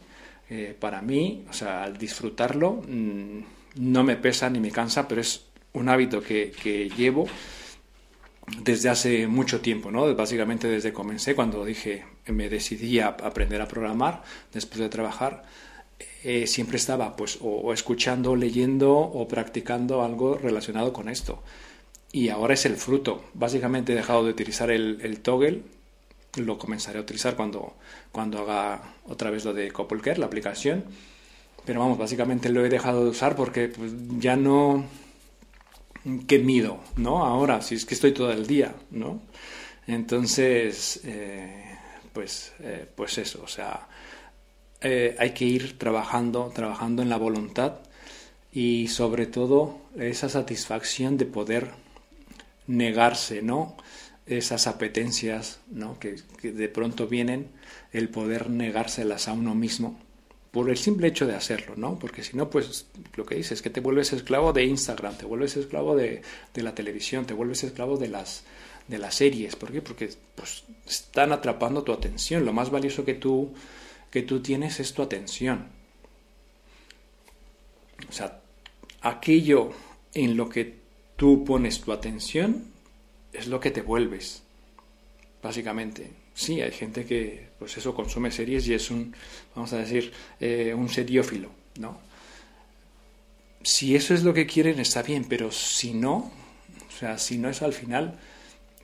eh, 0.51 0.77
para 0.79 1.03
mí, 1.03 1.45
o 1.49 1.53
sea, 1.53 1.83
al 1.83 1.97
disfrutarlo, 1.97 2.83
mmm, 2.87 3.41
no 3.77 4.05
me 4.05 4.17
pesa 4.17 4.49
ni 4.51 4.61
me 4.61 4.71
cansa, 4.71 5.09
pero 5.09 5.21
es 5.21 5.47
un 5.73 5.89
hábito 5.89 6.23
que, 6.23 6.53
que 6.63 6.89
llevo 6.91 7.27
desde 8.63 8.89
hace 8.89 9.27
mucho 9.27 9.61
tiempo, 9.61 9.91
¿no? 9.91 10.15
Básicamente 10.15 10.69
desde 10.69 10.91
que 10.91 10.95
comencé, 10.95 11.35
cuando 11.35 11.65
dije, 11.65 12.05
me 12.27 12.49
decidí 12.49 13.01
a 13.01 13.09
aprender 13.09 13.61
a 13.61 13.69
programar 13.69 14.23
después 14.53 14.81
de 14.81 14.89
trabajar, 14.89 15.45
eh, 16.23 16.47
siempre 16.47 16.77
estaba 16.77 17.17
pues 17.17 17.39
o, 17.41 17.73
escuchando, 17.73 18.37
leyendo 18.37 18.93
o 18.97 19.29
practicando 19.29 20.03
algo 20.03 20.37
relacionado 20.37 20.93
con 20.93 21.09
esto. 21.09 21.43
Y 22.13 22.29
ahora 22.29 22.55
es 22.55 22.67
el 22.67 22.77
fruto. 22.77 23.25
Básicamente 23.35 23.93
he 23.93 23.97
dejado 23.97 24.25
de 24.25 24.31
utilizar 24.31 24.71
el, 24.71 24.99
el 25.03 25.21
toggle, 25.21 25.63
lo 26.37 26.59
comenzaré 26.59 26.99
a 26.99 27.03
utilizar 27.03 27.37
cuando, 27.37 27.77
cuando 28.13 28.41
haga 28.41 28.95
otra 29.05 29.31
vez 29.31 29.45
lo 29.45 29.53
de 29.53 29.71
CoppelCare, 29.71 30.19
la 30.19 30.27
aplicación. 30.27 30.85
Pero 31.65 31.81
vamos, 31.81 31.99
básicamente 31.99 32.49
lo 32.49 32.65
he 32.65 32.69
dejado 32.69 33.05
de 33.05 33.11
usar 33.11 33.35
porque 33.35 33.69
pues, 33.69 33.93
ya 34.19 34.37
no 34.37 34.85
qué 36.27 36.39
mido, 36.39 36.79
¿no? 36.97 37.25
Ahora, 37.25 37.61
si 37.61 37.75
es 37.75 37.85
que 37.85 37.95
estoy 37.95 38.13
todo 38.13 38.31
el 38.31 38.47
día, 38.47 38.75
¿no? 38.91 39.23
Entonces, 39.87 41.01
eh, 41.05 41.77
pues, 42.13 42.53
eh, 42.61 42.87
pues 42.95 43.19
eso, 43.19 43.43
o 43.43 43.49
sea, 43.49 43.89
eh, 44.81 45.17
hay 45.19 45.31
que 45.31 45.45
ir 45.45 45.79
trabajando, 45.79 46.53
trabajando 46.55 47.03
en 47.03 47.09
la 47.09 47.17
voluntad 47.17 47.79
y 48.53 48.89
sobre 48.89 49.27
todo 49.27 49.79
esa 49.99 50.29
satisfacción 50.29 51.17
de 51.17 51.27
poder 51.27 51.71
negarse, 52.67 53.43
¿no? 53.43 53.77
Esas 54.27 54.67
apetencias, 54.67 55.61
¿no? 55.71 55.99
Que, 55.99 56.17
de 56.43 56.69
pronto 56.69 57.07
vienen, 57.07 57.49
el 57.93 58.09
poder 58.09 58.51
negárselas 58.51 59.29
a 59.29 59.33
uno 59.33 59.55
mismo 59.55 59.99
por 60.51 60.71
el 60.71 60.79
simple 60.79 61.09
hecho 61.09 61.27
de 61.27 61.35
hacerlo, 61.35 61.75
¿no? 61.77 61.99
Porque 61.99 62.23
si 62.23 62.35
no, 62.35 62.49
pues 62.49 62.87
lo 63.15 63.27
que 63.27 63.35
dices 63.35 63.53
es 63.53 63.63
que 63.63 63.69
te 63.69 63.81
vuelves 63.81 64.15
esclavo 64.15 64.55
de 64.55 64.65
Instagram, 64.65 65.15
te 65.19 65.27
vuelves 65.27 65.55
esclavo 65.59 65.95
de, 65.95 66.23
de, 66.55 66.63
la 66.63 66.75
televisión, 66.75 67.27
te 67.27 67.35
vuelves 67.35 67.63
esclavo 67.63 67.99
de 67.99 68.09
las, 68.09 68.45
de 68.89 68.97
las 68.97 69.17
series. 69.17 69.55
¿Por 69.55 69.71
qué? 69.71 69.83
Porque 69.83 70.09
pues, 70.35 70.65
están 70.87 71.33
atrapando 71.33 71.83
tu 71.83 71.93
atención. 71.93 72.47
Lo 72.47 72.55
más 72.55 72.71
valioso 72.71 73.05
que 73.05 73.13
tú, 73.13 73.53
que 74.11 74.23
tú 74.23 74.41
tienes 74.41 74.81
es 74.81 74.93
tu 74.95 75.03
atención. 75.03 75.69
O 78.09 78.13
sea, 78.13 78.41
aquello 79.01 79.73
en 80.15 80.37
lo 80.37 80.49
que 80.49 80.77
tú 81.17 81.45
pones 81.45 81.81
tu 81.81 81.93
atención 81.93 82.65
es 83.33 83.47
lo 83.47 83.61
que 83.61 83.71
te 83.71 83.83
vuelves, 83.83 84.43
básicamente 85.43 86.11
sí, 86.37 86.61
hay 86.61 86.71
gente 86.71 87.05
que, 87.05 87.49
pues 87.59 87.77
eso, 87.79 87.95
consume 87.95 88.31
series 88.31 88.69
y 88.69 88.75
es 88.75 88.91
un, 88.91 89.13
vamos 89.55 89.73
a 89.73 89.79
decir, 89.79 90.13
eh, 90.39 90.75
un 90.77 90.89
seriófilo, 90.89 91.51
¿no? 91.81 91.99
Si 93.63 93.97
eso 93.97 94.15
es 94.15 94.23
lo 94.23 94.33
que 94.33 94.47
quieren, 94.47 94.79
está 94.79 95.03
bien, 95.03 95.25
pero 95.25 95.51
si 95.51 95.95
no, 95.95 96.31
o 96.89 96.99
sea, 96.99 97.19
si 97.19 97.39
no 97.39 97.49
es 97.49 97.63
al 97.63 97.73
final, 97.73 98.19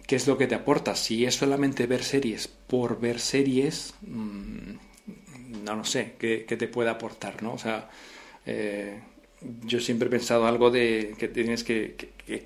¿qué 0.06 0.16
es 0.16 0.26
lo 0.26 0.36
que 0.38 0.48
te 0.48 0.56
aporta? 0.56 0.96
Si 0.96 1.24
es 1.24 1.36
solamente 1.36 1.86
ver 1.86 2.02
series 2.02 2.48
por 2.48 2.98
ver 2.98 3.20
series, 3.20 3.94
mmm, 4.00 4.74
no 5.64 5.76
lo 5.76 5.84
sé, 5.84 6.14
¿qué, 6.18 6.44
¿qué, 6.46 6.56
te 6.56 6.68
puede 6.68 6.90
aportar, 6.90 7.42
no? 7.42 7.54
O 7.54 7.58
sea, 7.58 7.88
eh, 8.46 9.00
yo 9.64 9.80
siempre 9.80 10.08
he 10.08 10.10
pensado 10.10 10.46
algo 10.46 10.70
de 10.70 11.14
que 11.18 11.28
tienes 11.28 11.64
que, 11.64 11.96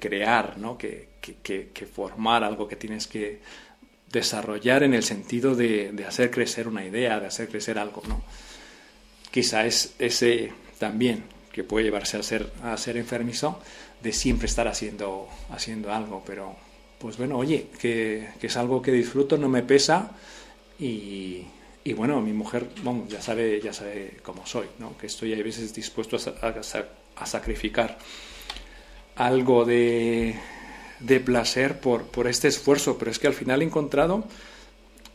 crear, 0.01 0.59
¿no? 0.59 0.77
Que, 0.79 1.09
formar 1.93 2.45
algo, 2.45 2.69
que 2.69 2.77
tienes 2.77 3.07
que 3.07 3.41
desarrollar 4.11 4.83
en 4.83 4.95
el 4.95 5.03
sentido 5.03 5.55
de, 5.55 5.93
de, 5.93 6.05
hacer 6.05 6.31
crecer 6.31 6.69
una 6.69 6.85
idea, 6.85 7.21
de 7.21 7.27
hacer 7.27 7.49
crecer 7.49 7.79
algo, 7.79 8.03
¿no? 8.09 8.23
Quizá 9.31 9.67
es 9.67 9.95
ese 9.99 10.53
también 10.79 11.25
que 11.53 11.65
puede 11.65 11.85
llevarse 11.85 12.17
a 12.17 12.23
ser, 12.23 12.53
a 12.63 12.77
ser 12.77 12.97
enfermizo 12.97 13.61
de 14.03 14.13
siempre 14.13 14.47
estar 14.47 14.69
haciendo, 14.69 15.29
haciendo 15.51 15.93
algo, 15.93 16.23
pero 16.25 16.55
pues 16.99 17.19
bueno, 17.19 17.37
oye, 17.39 17.69
que, 17.79 18.29
que 18.41 18.47
es 18.47 18.57
algo 18.57 18.81
que 18.81 18.93
disfruto, 18.93 19.37
no 19.37 19.49
me 19.49 19.63
pesa 19.63 20.13
y, 20.79 21.47
y 21.87 21.93
bueno, 21.93 22.21
mi 22.21 22.33
mujer 22.33 22.69
bueno, 22.83 23.07
ya, 23.09 23.23
sabe, 23.23 23.61
ya 23.61 23.73
sabe 23.73 24.17
cómo 24.25 24.45
soy, 24.45 24.67
¿no? 24.81 24.99
que 24.99 25.07
estoy 25.07 25.33
a 25.35 25.43
veces 25.43 25.73
dispuesto 25.73 26.17
a, 26.17 26.49
a, 26.49 26.55
a 27.15 27.27
sacrificar 27.27 27.97
algo 29.15 29.65
de, 29.65 30.35
de 30.99 31.21
placer 31.21 31.79
por, 31.79 32.07
por 32.09 32.27
este 32.27 32.49
esfuerzo, 32.49 32.99
pero 32.99 33.13
es 33.13 33.21
que 33.21 33.29
al 33.29 33.35
final 33.35 33.63
he 33.63 33.67
encontrado 33.67 34.25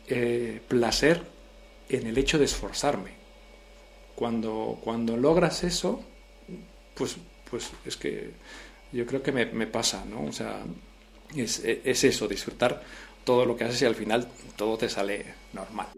eh, 0.08 0.62
placer 0.66 1.22
en 1.90 2.06
el 2.06 2.16
hecho 2.16 2.38
de 2.38 2.46
esforzarme. 2.46 3.10
Cuando, 4.14 4.78
cuando 4.82 5.18
logras 5.18 5.64
eso, 5.64 6.02
pues, 6.94 7.16
pues 7.50 7.70
es 7.84 7.98
que 7.98 8.30
yo 8.92 9.04
creo 9.04 9.22
que 9.22 9.32
me, 9.32 9.44
me 9.44 9.66
pasa, 9.66 10.06
¿no? 10.06 10.24
O 10.24 10.32
sea, 10.32 10.62
es, 11.36 11.62
es 11.64 12.04
eso, 12.04 12.26
disfrutar 12.26 12.82
todo 13.24 13.44
lo 13.44 13.56
que 13.56 13.64
haces 13.64 13.82
y 13.82 13.84
al 13.84 13.94
final 13.94 14.26
todo 14.56 14.78
te 14.78 14.88
sale 14.88 15.34
normal. 15.52 15.88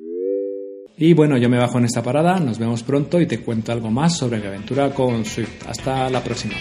Y 0.96 1.12
bueno, 1.12 1.37
yo 1.37 1.48
me 1.48 1.59
bajo 1.59 1.78
en 1.78 1.87
esta 1.87 2.02
parada, 2.02 2.38
nos 2.38 2.59
vemos 2.59 2.83
pronto 2.85 3.20
y 3.20 3.26
te 3.26 3.40
cuento 3.40 3.72
algo 3.72 3.90
más 3.90 4.16
sobre 4.16 4.38
mi 4.38 4.46
aventura 4.46 4.90
con 4.90 5.24
Swift. 5.24 5.66
Hasta 5.66 6.09
la 6.09 6.22
próxima. 6.22 6.54